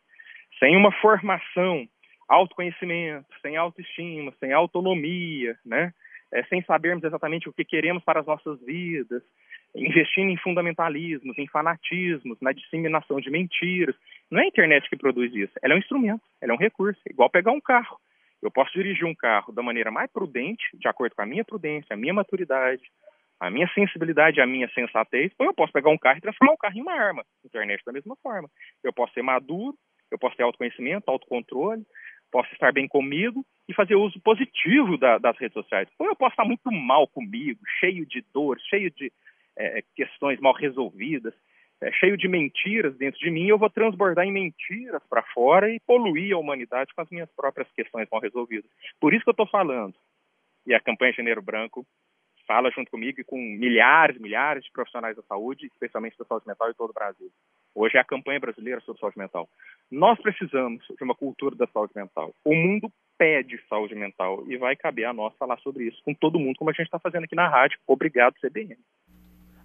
sem 0.61 0.77
uma 0.77 0.91
formação, 0.91 1.87
autoconhecimento, 2.29 3.25
sem 3.41 3.57
autoestima, 3.57 4.31
sem 4.39 4.53
autonomia, 4.53 5.57
né? 5.65 5.91
É, 6.33 6.43
sem 6.45 6.63
sabermos 6.63 7.03
exatamente 7.03 7.49
o 7.49 7.53
que 7.53 7.65
queremos 7.65 8.01
para 8.05 8.21
as 8.21 8.25
nossas 8.25 8.57
vidas, 8.61 9.21
investindo 9.75 10.29
em 10.29 10.37
fundamentalismos, 10.37 11.37
em 11.37 11.47
fanatismos, 11.47 12.37
na 12.39 12.53
disseminação 12.53 13.19
de 13.19 13.29
mentiras. 13.29 13.93
Não 14.29 14.39
é 14.39 14.43
a 14.43 14.47
internet 14.47 14.89
que 14.89 14.95
produz 14.95 15.33
isso, 15.35 15.51
ela 15.61 15.73
é 15.73 15.75
um 15.75 15.79
instrumento, 15.79 16.21
ela 16.39 16.53
é 16.53 16.55
um 16.55 16.59
recurso, 16.59 17.01
igual 17.09 17.29
pegar 17.29 17.51
um 17.51 17.59
carro. 17.59 17.97
Eu 18.41 18.49
posso 18.49 18.71
dirigir 18.71 19.05
um 19.05 19.13
carro 19.13 19.51
da 19.51 19.61
maneira 19.61 19.91
mais 19.91 20.09
prudente, 20.09 20.63
de 20.73 20.87
acordo 20.87 21.15
com 21.15 21.21
a 21.21 21.25
minha 21.25 21.43
prudência, 21.43 21.93
a 21.93 21.97
minha 21.97 22.13
maturidade, 22.13 22.81
a 23.37 23.49
minha 23.49 23.67
sensibilidade, 23.73 24.39
a 24.39 24.47
minha 24.47 24.69
sensatez, 24.69 25.33
ou 25.37 25.47
eu 25.47 25.53
posso 25.53 25.73
pegar 25.73 25.89
um 25.89 25.97
carro 25.97 26.19
e 26.19 26.21
transformar 26.21 26.53
o 26.53 26.57
carro 26.57 26.77
em 26.77 26.81
uma 26.81 26.93
arma. 26.93 27.25
Internet 27.43 27.83
da 27.85 27.91
mesma 27.91 28.15
forma. 28.23 28.47
Eu 28.83 28.93
posso 28.93 29.13
ser 29.13 29.21
maduro, 29.21 29.75
eu 30.11 30.19
posso 30.19 30.35
ter 30.35 30.43
autoconhecimento, 30.43 31.09
autocontrole, 31.09 31.85
posso 32.31 32.51
estar 32.53 32.71
bem 32.71 32.87
comigo 32.87 33.45
e 33.67 33.73
fazer 33.73 33.95
uso 33.95 34.19
positivo 34.21 34.97
da, 34.97 35.17
das 35.17 35.37
redes 35.37 35.53
sociais. 35.53 35.87
Ou 35.97 36.07
eu 36.07 36.15
posso 36.15 36.33
estar 36.33 36.45
muito 36.45 36.71
mal 36.71 37.07
comigo, 37.07 37.59
cheio 37.79 38.05
de 38.05 38.23
dor, 38.33 38.59
cheio 38.69 38.91
de 38.91 39.11
é, 39.57 39.83
questões 39.95 40.39
mal 40.39 40.53
resolvidas, 40.53 41.33
é, 41.81 41.91
cheio 41.93 42.15
de 42.15 42.27
mentiras 42.27 42.95
dentro 42.97 43.19
de 43.19 43.31
mim, 43.31 43.47
eu 43.47 43.57
vou 43.57 43.69
transbordar 43.69 44.25
em 44.25 44.31
mentiras 44.31 45.01
para 45.09 45.23
fora 45.33 45.69
e 45.69 45.79
poluir 45.79 46.33
a 46.35 46.37
humanidade 46.37 46.93
com 46.93 47.01
as 47.01 47.09
minhas 47.09 47.29
próprias 47.31 47.69
questões 47.71 48.07
mal 48.11 48.21
resolvidas. 48.21 48.69
Por 48.99 49.13
isso 49.13 49.23
que 49.23 49.29
eu 49.29 49.33
estou 49.33 49.47
falando. 49.47 49.95
E 50.65 50.73
a 50.73 50.79
campanha 50.79 51.13
Janeiro 51.13 51.41
Branco 51.41 51.85
fala 52.45 52.69
junto 52.71 52.91
comigo 52.91 53.19
e 53.19 53.23
com 53.23 53.37
milhares, 53.37 54.19
milhares 54.19 54.63
de 54.63 54.71
profissionais 54.71 55.15
da 55.15 55.23
saúde, 55.23 55.65
especialmente 55.67 56.17
da 56.17 56.25
saúde 56.25 56.47
mental 56.47 56.69
em 56.69 56.73
todo 56.73 56.91
o 56.91 56.93
Brasil. 56.93 57.31
Hoje 57.73 57.97
é 57.97 57.99
a 57.99 58.05
campanha 58.05 58.39
brasileira 58.39 58.81
sobre 58.81 58.99
saúde 58.99 59.17
mental. 59.17 59.49
Nós 59.89 60.19
precisamos 60.21 60.85
de 60.85 61.03
uma 61.03 61.15
cultura 61.15 61.55
da 61.55 61.67
saúde 61.67 61.93
mental. 61.95 62.33
O 62.43 62.53
mundo 62.53 62.91
pede 63.17 63.61
saúde 63.69 63.95
mental 63.95 64.43
e 64.47 64.57
vai 64.57 64.75
caber 64.75 65.05
a 65.05 65.13
nós 65.13 65.35
falar 65.37 65.57
sobre 65.59 65.85
isso 65.85 66.01
com 66.03 66.13
todo 66.13 66.39
mundo, 66.39 66.57
como 66.57 66.69
a 66.69 66.73
gente 66.73 66.85
está 66.85 66.99
fazendo 66.99 67.23
aqui 67.23 67.35
na 67.35 67.47
rádio. 67.47 67.79
Obrigado, 67.87 68.35
CBN. 68.41 68.77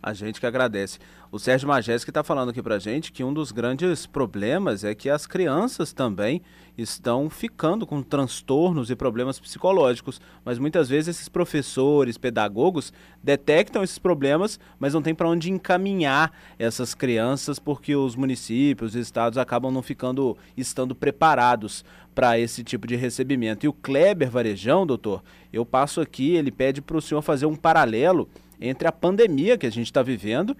A 0.06 0.12
gente 0.12 0.38
que 0.38 0.46
agradece. 0.46 1.00
O 1.32 1.38
Sérgio 1.40 1.66
Majeski 1.66 2.12
está 2.12 2.22
falando 2.22 2.50
aqui 2.50 2.62
para 2.62 2.78
gente 2.78 3.10
que 3.10 3.24
um 3.24 3.34
dos 3.34 3.50
grandes 3.50 4.06
problemas 4.06 4.84
é 4.84 4.94
que 4.94 5.10
as 5.10 5.26
crianças 5.26 5.92
também 5.92 6.42
estão 6.78 7.28
ficando 7.28 7.84
com 7.84 8.00
transtornos 8.04 8.88
e 8.88 8.94
problemas 8.94 9.40
psicológicos, 9.40 10.20
mas 10.44 10.60
muitas 10.60 10.88
vezes 10.88 11.16
esses 11.16 11.28
professores, 11.28 12.16
pedagogos 12.16 12.92
detectam 13.20 13.82
esses 13.82 13.98
problemas, 13.98 14.60
mas 14.78 14.94
não 14.94 15.02
tem 15.02 15.12
para 15.12 15.28
onde 15.28 15.50
encaminhar 15.50 16.32
essas 16.56 16.94
crianças 16.94 17.58
porque 17.58 17.96
os 17.96 18.14
municípios, 18.14 18.94
os 18.94 19.00
estados 19.00 19.36
acabam 19.36 19.72
não 19.72 19.82
ficando 19.82 20.38
estando 20.56 20.94
preparados 20.94 21.84
para 22.14 22.38
esse 22.38 22.62
tipo 22.62 22.86
de 22.86 22.94
recebimento. 22.94 23.66
E 23.66 23.68
o 23.68 23.72
Kleber 23.72 24.30
Varejão, 24.30 24.86
doutor, 24.86 25.24
eu 25.52 25.66
passo 25.66 26.00
aqui, 26.00 26.36
ele 26.36 26.52
pede 26.52 26.80
para 26.80 26.96
o 26.96 27.02
senhor 27.02 27.22
fazer 27.22 27.46
um 27.46 27.56
paralelo 27.56 28.28
entre 28.60 28.88
a 28.88 28.92
pandemia 28.92 29.58
que 29.58 29.66
a 29.66 29.70
gente 29.70 29.86
está 29.86 30.02
vivendo 30.02 30.56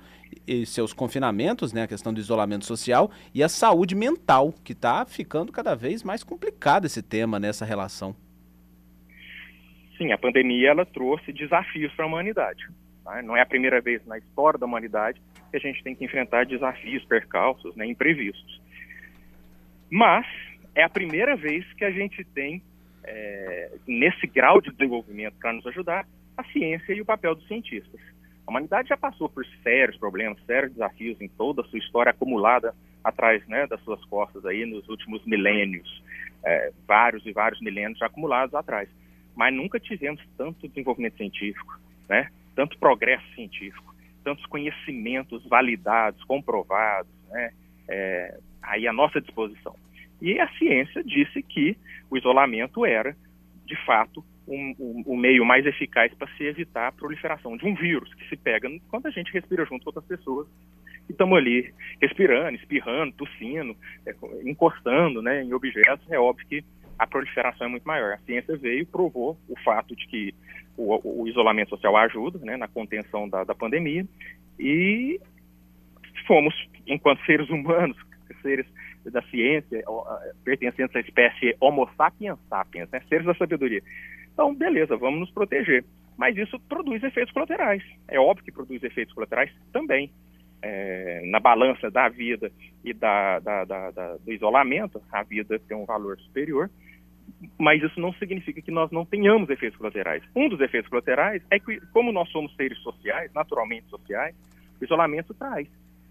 e 0.47 0.67
seus 0.67 0.93
confinamentos, 0.93 1.73
né, 1.73 1.83
a 1.83 1.89
questão 1.89 2.13
do 2.13 2.21
isolamento 2.21 2.65
social 2.65 3.11
e 3.35 3.43
a 3.43 3.49
saúde 3.49 3.95
mental, 3.95 4.53
que 4.65 4.73
está 4.73 5.05
ficando 5.07 5.53
cada 5.53 5.75
vez 5.75 6.03
mais 6.03 6.23
complicado 6.23 6.87
esse 6.87 7.03
tema 7.03 7.39
nessa 7.39 7.65
relação. 7.65 8.15
Sim, 9.97 10.13
a 10.13 10.19
pandemia 10.19 10.71
ela 10.71 10.85
trouxe 10.85 11.33
desafios 11.33 11.93
para 11.95 12.05
a 12.05 12.09
humanidade. 12.09 12.69
Tá? 13.05 13.23
Não 13.23 13.37
é 13.37 13.41
a 13.41 13.47
primeira 13.47 13.81
vez 13.81 14.05
na 14.07 14.19
história 14.19 14.59
da 14.59 14.67
humanidade 14.67 15.21
que 15.51 15.57
a 15.57 15.61
gente 15.61 15.83
tem 15.83 15.95
que 15.95 16.05
enfrentar 16.05 16.45
desafios, 16.45 17.05
percalços, 17.05 17.75
né, 17.77 17.87
imprevistos. 17.87 18.61
Mas 19.91 20.27
é 20.75 20.83
a 20.83 20.89
primeira 20.89 21.37
vez 21.37 21.65
que 21.75 21.85
a 21.85 21.91
gente 21.91 22.25
tem, 22.25 22.63
é, 23.05 23.71
nesse 23.87 24.27
grau 24.27 24.61
de 24.61 24.71
desenvolvimento 24.73 25.35
para 25.39 25.53
nos 25.53 25.67
ajudar, 25.69 26.07
a 26.37 26.45
ciência 26.45 26.93
e 26.93 27.01
o 27.01 27.05
papel 27.05 27.35
dos 27.35 27.47
cientistas. 27.47 28.01
A 28.47 28.51
humanidade 28.51 28.89
já 28.89 28.97
passou 28.97 29.29
por 29.29 29.45
sérios 29.63 29.99
problemas, 29.99 30.39
sérios 30.47 30.73
desafios 30.73 31.21
em 31.21 31.29
toda 31.29 31.63
a 31.63 31.65
sua 31.65 31.79
história 31.79 32.11
acumulada 32.11 32.75
atrás 33.03 33.47
né, 33.49 33.67
das 33.67 33.81
suas 33.83 34.05
costas 34.05 34.45
aí 34.45 34.65
nos 34.65 34.89
últimos 34.89 35.25
milênios, 35.25 36.03
é, 36.45 36.73
vários 36.87 37.27
e 37.27 37.33
vários 37.33 37.61
milênios 37.61 37.99
já 37.99 38.07
acumulados 38.07 38.55
atrás. 38.55 38.89
Mas 39.35 39.55
nunca 39.55 39.81
tivemos 39.81 40.23
tanto 40.37 40.69
desenvolvimento 40.69 41.17
científico, 41.17 41.79
né, 42.09 42.31
tanto 42.55 42.79
progresso 42.79 43.27
científico, 43.35 43.95
tantos 44.23 44.47
conhecimentos 44.47 45.45
validados, 45.49 46.23
comprovados, 46.25 47.11
né, 47.31 47.53
é, 47.89 48.39
aí 48.63 48.87
à 48.87 48.93
nossa 48.93 49.21
disposição. 49.21 49.75
E 50.21 50.39
a 50.41 50.49
ciência 50.57 51.03
disse 51.05 51.43
que 51.43 51.77
o 52.11 52.17
isolamento 52.17 52.87
era, 52.87 53.17
de 53.65 53.77
fato, 53.85 54.25
um, 54.47 54.75
um, 54.79 55.05
um 55.07 55.17
meio 55.17 55.45
mais 55.45 55.67
eficaz 55.67 56.13
para 56.15 56.29
se 56.37 56.45
evitar 56.45 56.89
a 56.89 56.93
proliferação 56.93 57.57
de 57.57 57.67
um 57.67 57.75
vírus 57.75 58.13
que 58.15 58.29
se 58.29 58.37
pega 58.37 58.69
quando 58.89 59.07
a 59.07 59.11
gente 59.11 59.33
respira 59.33 59.65
junto 59.65 59.85
com 59.85 59.91
outras 59.91 60.05
pessoas. 60.07 60.47
E 61.09 61.13
estamos 61.13 61.37
ali 61.37 61.73
respirando, 62.01 62.57
espirrando, 62.57 63.13
tossindo, 63.13 63.77
é, 64.07 64.15
encostando 64.45 65.23
né, 65.23 65.43
em 65.43 65.53
objetos, 65.53 66.11
é 66.11 66.19
óbvio 66.19 66.47
que 66.47 66.65
a 66.99 67.07
proliferação 67.07 67.67
é 67.67 67.71
muito 67.71 67.87
maior. 67.87 68.15
A 68.15 68.19
ciência 68.19 68.57
veio 68.57 68.81
e 68.81 68.87
provou 68.87 69.39
o 69.49 69.59
fato 69.61 69.95
de 69.95 70.07
que 70.07 70.35
o, 70.77 71.23
o 71.23 71.29
isolamento 71.29 71.71
social 71.71 71.97
ajuda 71.97 72.39
né, 72.39 72.57
na 72.57 72.69
contenção 72.69 73.29
da, 73.29 73.45
da 73.45 73.55
pandemia. 73.55 74.07
E 74.59 75.21
fomos, 76.27 76.55
enquanto 76.87 77.25
seres 77.25 77.49
humanos, 77.51 77.97
seres 78.43 78.67
da 79.05 79.23
ciência, 79.23 79.85
pertencentes 80.45 80.97
à 80.97 81.01
espécie 81.01 81.57
Homo 81.61 81.89
sapiens 81.97 82.39
sapiens, 82.49 82.91
né, 82.91 83.01
seres 83.09 83.25
da 83.25 83.35
sabedoria, 83.35 83.81
Então, 84.37 84.55
beleza, 84.55 84.99
vamos 84.99 85.21
nos 85.21 85.31
proteger. 85.31 85.83
Mas 86.15 86.37
isso 86.37 86.61
produz 86.69 87.03
efeitos 87.03 87.33
colaterais. 87.33 87.83
É 88.07 88.21
óbvio 88.21 88.45
que 88.45 88.53
produz 88.53 88.83
efeitos 88.83 89.15
colaterais 89.15 89.51
também. 89.73 90.11
É, 90.61 91.23
na 91.25 91.41
balança 91.41 91.91
da 91.91 92.11
vida 92.11 92.53
e 92.85 92.93
da, 92.93 93.39
da, 93.39 93.65
da, 93.65 94.17
do 94.17 94.31
isolamento, 94.31 95.01
a 95.11 95.23
vida 95.23 95.59
tem 95.59 95.75
um 95.75 95.87
valor 95.87 96.19
superior, 96.19 96.71
mas 97.59 97.83
isso 97.83 97.99
não 97.99 98.13
significa 98.15 98.61
que 98.61 98.71
nós 98.71 98.91
não 98.91 99.07
tenhamos 99.07 99.49
efeitos 99.49 99.79
colaterais. 99.79 100.23
Um 100.35 100.51
dos 100.51 100.61
efeitos 100.61 100.91
colaterais 100.91 101.43
é 101.51 101.59
que, 101.59 101.81
como 101.93 102.13
nós 102.13 102.29
somos 102.31 102.55
seres 102.57 102.79
sociais, 102.81 103.33
naturalmente 103.33 103.89
sociais, 103.89 104.35
o 104.79 104.85
isolamento 104.85 105.33
traz 105.33 105.67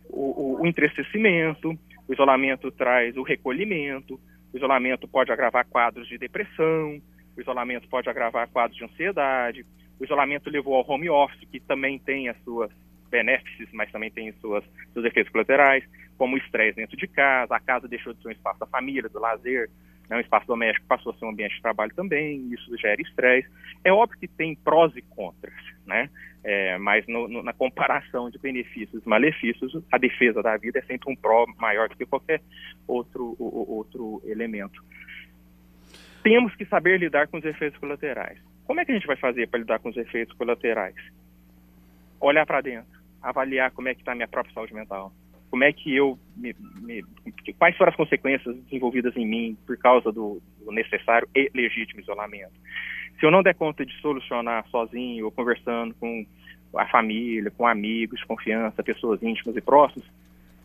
o, 0.10 0.22
o, 0.22 0.62
o 0.62 0.68
entristecimento, 0.68 1.78
o 2.08 2.14
isolamento 2.14 2.72
traz 2.72 3.16
o 3.18 3.24
recolhimento, 3.24 4.20
o 4.52 4.58
isolamento 4.58 5.08
pode 5.08 5.32
agravar 5.32 5.68
quadros 5.68 6.08
de 6.08 6.18
depressão, 6.18 7.02
o 7.36 7.42
isolamento 7.42 7.88
pode 7.88 8.10
agravar 8.10 8.48
quadros 8.50 8.78
de 8.78 8.84
ansiedade, 8.84 9.66
o 10.00 10.04
isolamento 10.04 10.50
levou 10.50 10.76
ao 10.76 10.90
home 10.90 11.10
office, 11.10 11.48
que 11.50 11.60
também 11.60 12.00
tem 12.00 12.30
as 12.30 12.38
suas 12.44 12.72
benefícios, 13.10 13.70
mas 13.74 13.92
também 13.92 14.12
tem 14.12 14.32
suas, 14.42 14.64
seus 14.94 15.06
efeitos 15.06 15.32
colaterais, 15.32 15.84
como 16.18 16.36
o 16.36 16.38
estresse 16.38 16.76
dentro 16.76 16.98
de 16.98 17.08
casa, 17.08 17.56
a 17.56 17.60
casa 17.60 17.88
deixou 17.88 18.14
de 18.14 18.22
ser 18.22 18.30
um 18.30 18.32
espaço 18.32 18.60
da 18.60 18.66
família, 18.66 19.10
do 19.10 19.20
lazer, 19.20 19.70
né, 20.10 20.18
um 20.18 20.20
espaço 20.20 20.48
doméstico 20.48 20.86
passou 20.88 21.12
a 21.12 21.16
ser 21.16 21.26
um 21.26 21.30
ambiente 21.30 21.56
de 21.56 21.62
trabalho 21.62 21.94
também, 21.96 22.54
isso 22.54 22.78
gera 22.78 23.02
estresse. 23.02 23.48
É 23.84 23.92
óbvio 23.92 24.20
que 24.20 24.28
tem 24.28 24.56
prós 24.56 24.96
e 24.96 25.02
contras, 25.02 25.54
né? 25.86 26.10
É, 26.44 26.78
mas 26.78 27.08
no, 27.08 27.28
no, 27.28 27.42
na 27.42 27.54
comparação 27.54 28.30
de 28.30 28.38
benefícios 28.38 29.04
e 29.04 29.10
malefícios, 29.10 29.74
a 29.92 29.98
defesa 29.98 30.44
da 30.44 30.56
vida 30.58 30.78
é 30.78 30.84
sempre 30.84 31.12
um 31.12 31.16
pró 31.16 31.46
maior 31.58 31.90
do 31.90 31.98
que 31.98 32.06
qualquer 32.06 32.40
outro, 32.88 33.36
o, 33.40 33.78
outro 33.78 34.22
elemento. 34.26 34.80
Temos 36.26 36.56
que 36.56 36.66
saber 36.66 37.00
lidar 37.00 37.28
com 37.28 37.38
os 37.38 37.46
efeitos 37.46 37.80
colaterais. 37.80 38.40
Como 38.66 38.80
é 38.80 38.86
que 38.86 38.92
a 38.92 38.96
gente 38.96 39.06
vai 39.06 39.16
fazer 39.16 39.48
para 39.48 39.60
lidar 39.60 39.78
com 39.78 39.90
os 39.90 39.98
efeitos 39.98 40.36
colaterais? 40.36 40.96
Olhar 42.20 42.48
para 42.48 42.62
dentro, 42.62 43.00
avaliar 43.22 43.70
como 43.70 43.90
é 43.90 43.94
que 43.94 44.02
está 44.02 44.14
a 44.14 44.16
minha 44.16 44.28
própria 44.28 44.52
saúde 44.56 44.74
mental 44.74 45.14
como 45.56 45.64
é 45.64 45.72
que 45.72 45.96
eu 45.96 46.20
me, 46.36 46.54
me, 46.82 47.02
quais 47.58 47.78
foram 47.78 47.90
as 47.90 47.96
consequências 47.96 48.56
desenvolvidas 48.64 49.16
em 49.16 49.26
mim 49.26 49.58
por 49.66 49.78
causa 49.78 50.12
do, 50.12 50.42
do, 50.60 50.72
necessário 50.72 51.30
e 51.34 51.50
legítimo 51.54 52.02
isolamento. 52.02 52.52
Se 53.18 53.26
eu 53.26 53.32
não 53.32 53.42
der 53.42 53.56
conta 53.56 53.86
de 53.86 53.94
solucionar 54.02 54.68
sozinho 54.68 55.24
ou 55.24 55.32
conversando 55.32 55.96
com 55.96 56.26
a 56.76 56.86
família, 56.88 57.50
com 57.52 57.66
amigos 57.66 58.22
confiança, 58.26 58.84
pessoas 58.84 59.24
íntimas 59.24 59.56
e 59.56 59.62
próximas, 59.62 60.06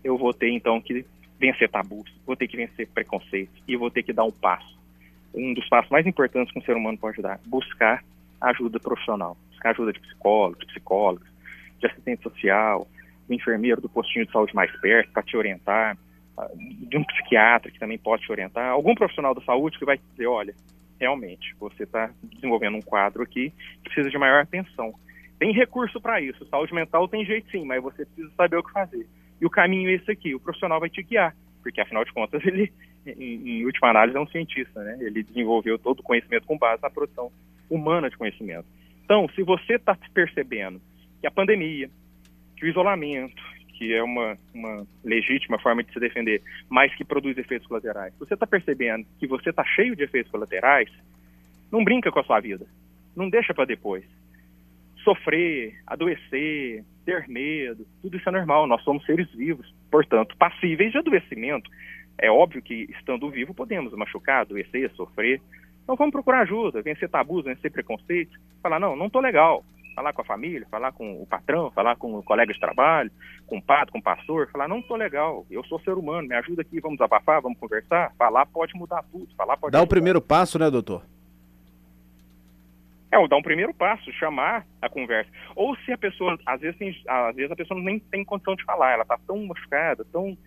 eu 0.02 0.18
vou 0.18 0.34
ter 0.34 0.50
então 0.50 0.80
que 0.80 1.06
vencer 1.38 1.68
tabus, 1.68 2.10
vou 2.26 2.34
ter 2.34 2.48
que 2.48 2.56
vencer 2.56 2.88
preconceitos 2.88 3.62
e 3.68 3.76
vou 3.76 3.92
ter 3.92 4.02
que 4.02 4.12
dar 4.12 4.24
um 4.24 4.32
passo. 4.32 4.79
Um 5.34 5.54
dos 5.54 5.68
passos 5.68 5.90
mais 5.90 6.06
importantes 6.06 6.52
que 6.52 6.58
um 6.58 6.62
ser 6.62 6.76
humano 6.76 6.98
pode 6.98 7.20
dar, 7.22 7.40
buscar 7.46 8.02
ajuda 8.40 8.80
profissional, 8.80 9.36
buscar 9.50 9.70
ajuda 9.70 9.92
de 9.92 10.00
psicólogos, 10.00 10.58
de 10.60 10.66
psicólogos, 10.66 11.28
de 11.78 11.86
assistente 11.86 12.22
social, 12.22 12.88
do 13.28 13.34
enfermeiro 13.34 13.80
do 13.80 13.88
postinho 13.88 14.26
de 14.26 14.32
saúde 14.32 14.54
mais 14.54 14.70
perto 14.80 15.12
para 15.12 15.22
te 15.22 15.36
orientar, 15.36 15.96
ah, 16.36 16.48
de 16.56 16.96
um 16.96 17.04
psiquiatra 17.04 17.70
que 17.70 17.78
também 17.78 17.98
pode 17.98 18.22
te 18.22 18.32
orientar, 18.32 18.70
algum 18.70 18.94
profissional 18.94 19.34
da 19.34 19.42
saúde 19.42 19.78
que 19.78 19.84
vai 19.84 19.98
te 19.98 20.04
dizer, 20.12 20.26
olha, 20.26 20.54
realmente, 20.98 21.54
você 21.58 21.84
está 21.84 22.10
desenvolvendo 22.22 22.76
um 22.76 22.82
quadro 22.82 23.22
aqui 23.22 23.52
que 23.82 23.90
precisa 23.90 24.10
de 24.10 24.18
maior 24.18 24.42
atenção. 24.42 24.92
Tem 25.38 25.52
recurso 25.52 26.00
para 26.00 26.20
isso, 26.20 26.46
saúde 26.46 26.74
mental 26.74 27.08
tem 27.08 27.24
jeito 27.24 27.50
sim, 27.50 27.64
mas 27.64 27.82
você 27.82 28.04
precisa 28.04 28.30
saber 28.36 28.56
o 28.58 28.62
que 28.62 28.72
fazer. 28.72 29.06
E 29.40 29.46
o 29.46 29.50
caminho 29.50 29.88
é 29.88 29.94
esse 29.94 30.10
aqui, 30.10 30.34
o 30.34 30.40
profissional 30.40 30.78
vai 30.78 30.90
te 30.90 31.02
guiar, 31.02 31.34
porque 31.62 31.80
afinal 31.80 32.04
de 32.04 32.12
contas 32.12 32.44
ele, 32.44 32.72
em, 33.18 33.60
em 33.60 33.64
última 33.64 33.90
análise, 33.90 34.16
é 34.16 34.20
um 34.20 34.26
cientista, 34.26 34.82
né? 34.82 34.98
Ele 35.00 35.22
desenvolveu 35.22 35.78
todo 35.78 36.00
o 36.00 36.02
conhecimento 36.02 36.46
com 36.46 36.58
base 36.58 36.82
na 36.82 36.90
produção 36.90 37.30
humana 37.68 38.10
de 38.10 38.16
conhecimento. 38.16 38.66
Então, 39.04 39.28
se 39.34 39.42
você 39.42 39.74
está 39.74 39.96
percebendo 40.12 40.80
que 41.20 41.26
a 41.26 41.30
pandemia, 41.30 41.90
que 42.56 42.64
o 42.64 42.68
isolamento, 42.68 43.42
que 43.80 43.94
é 43.94 44.02
uma, 44.02 44.36
uma 44.52 44.86
legítima 45.02 45.58
forma 45.58 45.82
de 45.82 45.90
se 45.90 45.98
defender, 45.98 46.42
mas 46.68 46.94
que 46.94 47.02
produz 47.02 47.38
efeitos 47.38 47.66
colaterais. 47.66 48.12
Você 48.18 48.34
está 48.34 48.46
percebendo 48.46 49.06
que 49.18 49.26
você 49.26 49.48
está 49.48 49.64
cheio 49.64 49.96
de 49.96 50.02
efeitos 50.02 50.30
colaterais, 50.30 50.90
não 51.72 51.82
brinca 51.82 52.12
com 52.12 52.20
a 52.20 52.24
sua 52.24 52.40
vida. 52.40 52.66
Não 53.16 53.30
deixa 53.30 53.54
para 53.54 53.64
depois. 53.64 54.04
Sofrer, 55.02 55.80
adoecer, 55.86 56.84
ter 57.06 57.26
medo, 57.26 57.86
tudo 58.02 58.18
isso 58.18 58.28
é 58.28 58.32
normal. 58.32 58.66
Nós 58.66 58.82
somos 58.82 59.04
seres 59.06 59.30
vivos, 59.32 59.74
portanto, 59.90 60.36
passíveis 60.36 60.92
de 60.92 60.98
adoecimento. 60.98 61.70
É 62.20 62.30
óbvio 62.30 62.62
que, 62.62 62.88
estando 62.90 63.30
vivo, 63.30 63.54
podemos 63.54 63.92
machucar, 63.94 64.42
adoecer, 64.42 64.90
sofrer. 64.92 65.40
Então 65.82 65.96
vamos 65.96 66.12
procurar 66.12 66.40
ajuda, 66.42 66.82
vencer 66.82 67.08
tabus, 67.08 67.44
vencer 67.44 67.72
preconceitos. 67.72 68.38
Falar, 68.62 68.78
não, 68.78 68.94
não 68.94 69.06
estou 69.06 69.20
legal 69.20 69.64
falar 69.94 70.12
com 70.12 70.22
a 70.22 70.24
família, 70.24 70.66
falar 70.70 70.92
com 70.92 71.22
o 71.22 71.26
patrão, 71.26 71.70
falar 71.70 71.96
com 71.96 72.14
o 72.14 72.22
colega 72.22 72.52
de 72.52 72.60
trabalho, 72.60 73.10
com 73.46 73.58
o 73.58 73.62
padre, 73.62 73.92
com 73.92 73.98
o 73.98 74.02
pastor, 74.02 74.48
falar, 74.50 74.68
não 74.68 74.78
estou 74.78 74.96
legal, 74.96 75.44
eu 75.50 75.62
sou 75.64 75.80
ser 75.80 75.92
humano, 75.92 76.26
me 76.26 76.34
ajuda 76.34 76.62
aqui, 76.62 76.80
vamos 76.80 77.00
abafar, 77.00 77.42
vamos 77.42 77.58
conversar. 77.58 78.12
Falar 78.16 78.46
pode 78.46 78.74
mudar 78.74 79.04
tudo, 79.10 79.28
falar 79.36 79.56
pode 79.56 79.72
Dá 79.72 79.78
ajudar. 79.78 79.86
o 79.86 79.88
primeiro 79.88 80.20
passo, 80.20 80.58
né, 80.58 80.70
doutor? 80.70 81.02
É, 83.12 83.28
dar 83.28 83.36
um 83.36 83.42
primeiro 83.42 83.74
passo, 83.74 84.12
chamar 84.12 84.64
a 84.80 84.88
conversa. 84.88 85.30
Ou 85.56 85.76
se 85.78 85.92
a 85.92 85.98
pessoa, 85.98 86.38
às 86.46 86.60
vezes, 86.60 86.78
tem, 86.78 86.96
às 87.08 87.34
vezes 87.34 87.50
a 87.50 87.56
pessoa 87.56 87.80
nem 87.80 87.98
tem 87.98 88.24
condição 88.24 88.54
de 88.54 88.64
falar, 88.64 88.92
ela 88.92 89.02
está 89.02 89.18
tão 89.26 89.44
machucada, 89.46 90.06
tão 90.12 90.38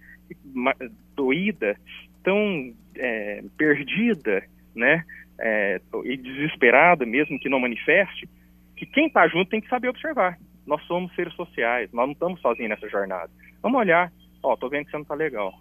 doída, 1.16 1.78
tão 2.24 2.74
é, 2.96 3.44
perdida, 3.58 4.44
né, 4.76 5.04
é, 5.40 5.82
e 6.04 6.18
desesperada 6.18 7.06
mesmo 7.06 7.40
que 7.40 7.50
não 7.50 7.60
manifeste, 7.60 8.28
que 8.76 8.86
quem 8.86 9.08
está 9.08 9.28
junto 9.28 9.50
tem 9.50 9.62
que 9.62 9.70
saber 9.70 9.90
observar. 9.90 10.38
Nós 10.66 10.82
somos 10.84 11.14
seres 11.16 11.34
sociais, 11.34 11.92
nós 11.92 12.06
não 12.06 12.14
estamos 12.14 12.42
sozinhos 12.42 12.70
nessa 12.70 12.90
jornada. 12.90 13.30
Vamos 13.62 13.80
olhar, 13.80 14.12
ó, 14.42 14.56
tô 14.56 14.70
vendo 14.70 14.86
que 14.86 14.92
você 14.92 14.98
não 14.98 15.04
está 15.04 15.16
legal. 15.16 15.54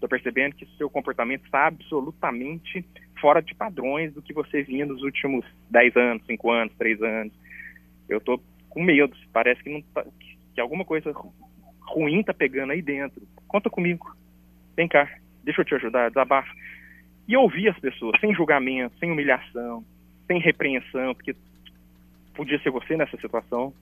Tô 0.00 0.08
percebendo 0.08 0.56
que 0.56 0.66
seu 0.78 0.88
comportamento 0.88 1.44
está 1.44 1.66
absolutamente 1.66 2.84
fora 3.20 3.42
de 3.42 3.54
padrões 3.54 4.14
do 4.14 4.22
que 4.22 4.32
você 4.32 4.62
vinha 4.62 4.86
nos 4.86 5.02
últimos 5.02 5.44
10 5.70 5.96
anos, 5.96 6.26
5 6.26 6.50
anos, 6.50 6.74
3 6.78 7.02
anos. 7.02 7.32
Eu 8.08 8.20
tô 8.20 8.40
com 8.70 8.82
medo, 8.82 9.14
parece 9.32 9.62
que, 9.62 9.70
não 9.70 9.82
tá, 9.82 10.04
que 10.54 10.60
alguma 10.60 10.84
coisa 10.84 11.12
ruim 11.90 12.22
tá 12.22 12.32
pegando 12.32 12.72
aí 12.72 12.82
dentro. 12.82 13.20
Conta 13.46 13.68
comigo. 13.68 14.14
Vem 14.76 14.88
cá, 14.88 15.08
deixa 15.42 15.60
eu 15.60 15.64
te 15.64 15.74
ajudar, 15.74 16.08
desabafa. 16.08 16.50
E 17.26 17.36
ouvir 17.36 17.68
as 17.68 17.78
pessoas, 17.78 18.18
sem 18.20 18.34
julgamento, 18.34 18.98
sem 18.98 19.10
humilhação, 19.10 19.84
sem 20.26 20.40
repreensão, 20.40 21.14
porque 21.14 21.34
podia 22.34 22.58
ser 22.60 22.70
você 22.70 22.96
nessa 22.96 23.16
situação. 23.16 23.72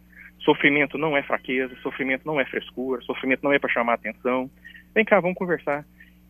Sofrimento 0.41 0.97
não 0.97 1.17
é 1.17 1.23
fraqueza, 1.23 1.75
sofrimento 1.83 2.27
não 2.27 2.41
é 2.41 2.45
frescura, 2.45 3.03
sofrimento 3.03 3.43
não 3.43 3.53
é 3.53 3.59
para 3.59 3.71
chamar 3.71 3.95
atenção. 3.95 4.51
Vem 4.95 5.05
cá, 5.05 5.21
vamos 5.21 5.37
conversar. 5.37 5.85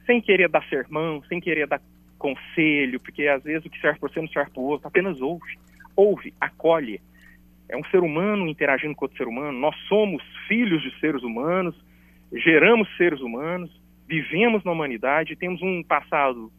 Sem 0.06 0.20
querer 0.20 0.48
dar 0.48 0.64
sermão, 0.68 1.22
sem 1.28 1.40
querer 1.40 1.66
dar 1.66 1.80
conselho, 2.18 2.98
porque 3.00 3.26
às 3.28 3.42
vezes 3.42 3.64
o 3.64 3.70
que 3.70 3.80
serve 3.80 4.00
para 4.00 4.08
você 4.08 4.20
não 4.20 4.28
serve 4.28 4.50
para 4.50 4.60
o 4.60 4.64
outro, 4.64 4.88
apenas 4.88 5.20
ouve. 5.20 5.58
Ouve, 5.94 6.34
acolhe. 6.40 7.00
É 7.68 7.76
um 7.76 7.84
ser 7.90 8.00
humano 8.00 8.48
interagindo 8.48 8.94
com 8.94 9.04
outro 9.04 9.18
ser 9.18 9.28
humano. 9.28 9.58
Nós 9.58 9.76
somos 9.88 10.22
filhos 10.46 10.82
de 10.82 10.98
seres 11.00 11.22
humanos, 11.22 11.74
geramos 12.32 12.88
seres 12.96 13.20
humanos, 13.20 13.70
vivemos 14.06 14.64
na 14.64 14.72
humanidade, 14.72 15.36
temos 15.36 15.60
um 15.62 15.82
passado 15.82 16.50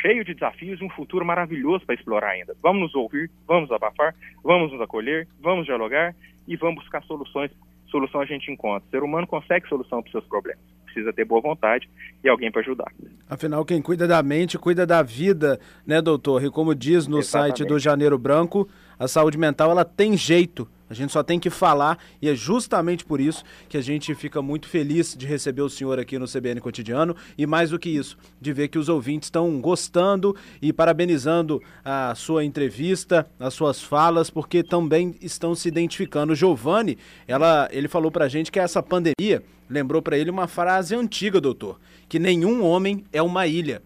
cheio 0.00 0.24
de 0.24 0.34
desafios 0.34 0.80
e 0.80 0.84
um 0.84 0.90
futuro 0.90 1.24
maravilhoso 1.24 1.84
para 1.84 1.94
explorar 1.94 2.30
ainda. 2.30 2.56
Vamos 2.62 2.82
nos 2.82 2.94
ouvir, 2.94 3.30
vamos 3.46 3.70
abafar, 3.70 4.14
vamos 4.42 4.72
nos 4.72 4.80
acolher, 4.80 5.28
vamos 5.40 5.66
dialogar 5.66 6.14
e 6.48 6.56
vamos 6.56 6.76
buscar 6.76 7.02
soluções. 7.04 7.50
Solução 7.88 8.22
a 8.22 8.24
gente 8.24 8.50
encontra. 8.50 8.86
O 8.88 8.90
ser 8.90 9.02
humano 9.02 9.26
consegue 9.26 9.68
solução 9.68 10.00
para 10.00 10.08
os 10.08 10.12
seus 10.12 10.24
problemas. 10.24 10.64
Precisa 10.84 11.12
ter 11.12 11.24
boa 11.24 11.40
vontade 11.40 11.88
e 12.24 12.28
alguém 12.28 12.50
para 12.50 12.62
ajudar. 12.62 12.90
Afinal, 13.28 13.64
quem 13.64 13.80
cuida 13.80 14.06
da 14.06 14.22
mente, 14.22 14.58
cuida 14.58 14.86
da 14.86 15.02
vida, 15.02 15.60
né, 15.86 16.00
doutor? 16.00 16.42
E 16.44 16.50
como 16.50 16.74
diz 16.74 17.06
no 17.06 17.18
Exatamente. 17.18 17.58
site 17.58 17.68
do 17.68 17.78
Janeiro 17.78 18.18
Branco, 18.18 18.68
a 19.02 19.08
saúde 19.08 19.36
mental 19.36 19.72
ela 19.72 19.84
tem 19.84 20.16
jeito. 20.16 20.68
A 20.88 20.94
gente 20.94 21.12
só 21.12 21.22
tem 21.24 21.40
que 21.40 21.50
falar 21.50 21.98
e 22.20 22.28
é 22.28 22.34
justamente 22.36 23.04
por 23.04 23.20
isso 23.20 23.42
que 23.68 23.76
a 23.76 23.80
gente 23.80 24.14
fica 24.14 24.40
muito 24.40 24.68
feliz 24.68 25.16
de 25.16 25.26
receber 25.26 25.62
o 25.62 25.68
senhor 25.68 25.98
aqui 25.98 26.18
no 26.18 26.28
CBN 26.28 26.60
Cotidiano 26.60 27.16
e 27.36 27.44
mais 27.44 27.70
do 27.70 27.78
que 27.78 27.88
isso, 27.88 28.16
de 28.40 28.52
ver 28.52 28.68
que 28.68 28.78
os 28.78 28.88
ouvintes 28.88 29.26
estão 29.26 29.60
gostando 29.60 30.36
e 30.60 30.72
parabenizando 30.72 31.60
a 31.84 32.14
sua 32.14 32.44
entrevista, 32.44 33.26
as 33.40 33.54
suas 33.54 33.82
falas, 33.82 34.30
porque 34.30 34.62
também 34.62 35.16
estão 35.20 35.54
se 35.54 35.66
identificando. 35.66 36.34
Giovanni, 36.34 36.96
ela, 37.26 37.68
ele 37.72 37.88
falou 37.88 38.10
pra 38.10 38.28
gente 38.28 38.52
que 38.52 38.60
essa 38.60 38.82
pandemia 38.82 39.42
lembrou 39.68 40.00
para 40.00 40.16
ele 40.16 40.30
uma 40.30 40.46
frase 40.46 40.94
antiga, 40.94 41.40
doutor, 41.40 41.80
que 42.08 42.20
nenhum 42.20 42.62
homem 42.62 43.02
é 43.12 43.22
uma 43.22 43.48
ilha. 43.48 43.82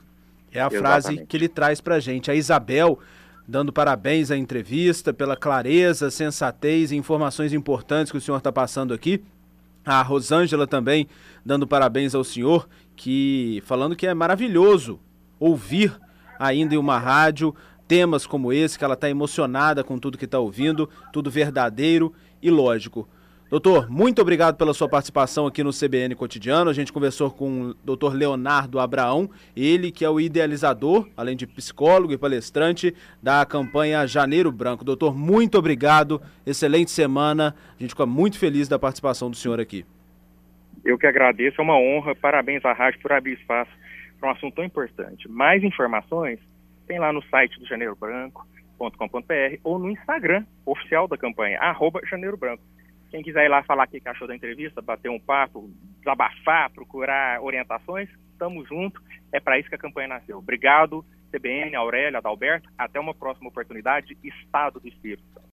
É 0.53 0.61
a 0.61 0.67
Exatamente. 0.67 0.81
frase 0.81 1.27
que 1.27 1.37
ele 1.37 1.49
traz 1.49 1.81
pra 1.81 2.01
gente. 2.01 2.31
A 2.31 2.35
Isabel 2.35 2.99
dando 3.47 3.73
parabéns 3.73 4.31
à 4.31 4.37
entrevista, 4.37 5.13
pela 5.13 5.37
clareza, 5.37 6.11
sensatez 6.11 6.91
e 6.91 6.97
informações 6.97 7.53
importantes 7.53 8.11
que 8.11 8.19
o 8.19 8.21
senhor 8.21 8.39
está 8.39 8.51
passando 8.51 8.93
aqui. 8.93 9.23
A 9.85 10.03
Rosângela 10.03 10.67
também 10.67 11.07
dando 11.45 11.67
parabéns 11.67 12.15
ao 12.15 12.25
senhor, 12.25 12.69
que 12.97 13.63
falando 13.65 13.95
que 13.95 14.07
é 14.07 14.15
maravilhoso 14.15 14.99
ouvir 15.39 15.97
ainda 16.39 16.75
em 16.75 16.79
uma 16.79 16.99
rádio 16.99 17.55
temas 17.87 18.27
como 18.27 18.53
esse, 18.53 18.77
que 18.77 18.85
ela 18.85 18.95
está 18.95 19.09
emocionada 19.09 19.85
com 19.85 19.97
tudo 19.97 20.19
que 20.19 20.25
está 20.25 20.41
ouvindo, 20.41 20.89
tudo 21.13 21.31
verdadeiro 21.31 22.13
e 22.43 22.51
lógico. 22.51 23.09
Doutor, 23.49 23.89
muito 23.89 24.21
obrigado 24.21 24.57
pela 24.57 24.75
sua 24.75 24.89
participação 24.89 25.47
aqui 25.47 25.63
no 25.63 25.71
CBN 25.71 26.17
Cotidiano. 26.17 26.69
A 26.69 26.73
gente 26.73 26.93
conversou 26.93 27.31
com 27.31 27.63
o 27.63 27.75
doutor 27.75 28.13
Leonardo 28.13 28.81
Abraão, 28.81 29.31
ele 29.57 29.93
que 29.93 30.05
é 30.05 30.11
o 30.11 30.19
idealizador, 30.19 31.09
além 31.17 31.37
de 31.37 31.47
psicólogo 31.47 32.13
e 32.13 32.19
palestrante, 32.19 32.93
da 33.23 33.47
campanha 33.47 34.05
Janeiro 34.05 34.51
Branco. 34.51 34.85
Doutor, 34.85 35.17
muito 35.17 35.57
obrigado, 35.57 36.21
excelente 36.45 36.91
semana. 36.91 37.55
A 37.79 37.83
gente 37.83 37.91
fica 37.91 38.05
muito 38.05 38.37
feliz 38.37 38.67
da 38.67 38.81
participação 38.81 39.31
do 39.31 39.37
senhor 39.37 39.61
aqui. 39.61 39.87
Eu 40.85 40.99
que 40.99 41.07
agradeço, 41.07 41.61
é 41.61 41.65
uma 41.65 41.79
honra. 41.79 42.17
Parabéns 42.17 42.65
à 42.65 42.73
rádio 42.73 43.01
por 43.01 43.13
abrir 43.13 43.35
espaço 43.35 43.71
para 44.19 44.29
um 44.29 44.33
assunto 44.33 44.57
tão 44.57 44.65
importante. 44.65 45.29
Mais 45.29 45.63
informações 45.63 46.41
tem 46.89 46.99
lá 46.99 47.13
no 47.13 47.23
site 47.23 47.61
do 47.61 47.67
Janeiro 47.67 47.95
Branco.com.br 47.95 49.57
ou 49.63 49.79
no 49.79 49.89
Instagram 49.89 50.45
oficial 50.65 51.07
da 51.07 51.17
campanha, 51.17 51.61
arroba 51.61 52.01
Janeiro 52.11 52.37
Branco. 52.37 52.63
Quem 53.11 53.23
quiser 53.23 53.45
ir 53.45 53.49
lá 53.49 53.63
falar 53.63 53.85
o 53.85 53.89
que 53.89 54.01
achou 54.09 54.27
da 54.27 54.35
entrevista, 54.35 54.83
bater 54.83 55.11
um 55.11 55.19
papo, 55.19 55.71
desabafar, 55.99 56.71
procurar 56.71 57.41
orientações, 57.43 58.09
estamos 58.33 58.69
juntos. 58.69 59.03
É 59.33 59.41
para 59.41 59.59
isso 59.59 59.69
que 59.69 59.75
a 59.75 59.79
campanha 59.79 60.09
nasceu. 60.09 60.39
Obrigado, 60.39 61.05
CBN, 61.31 61.75
Aurélia, 61.77 62.19
Adalberto. 62.19 62.69
Até 62.77 62.99
uma 63.01 63.15
próxima 63.15 63.49
oportunidade. 63.49 64.17
Estado 64.23 64.81
do 64.81 64.89
Espírito 64.89 65.37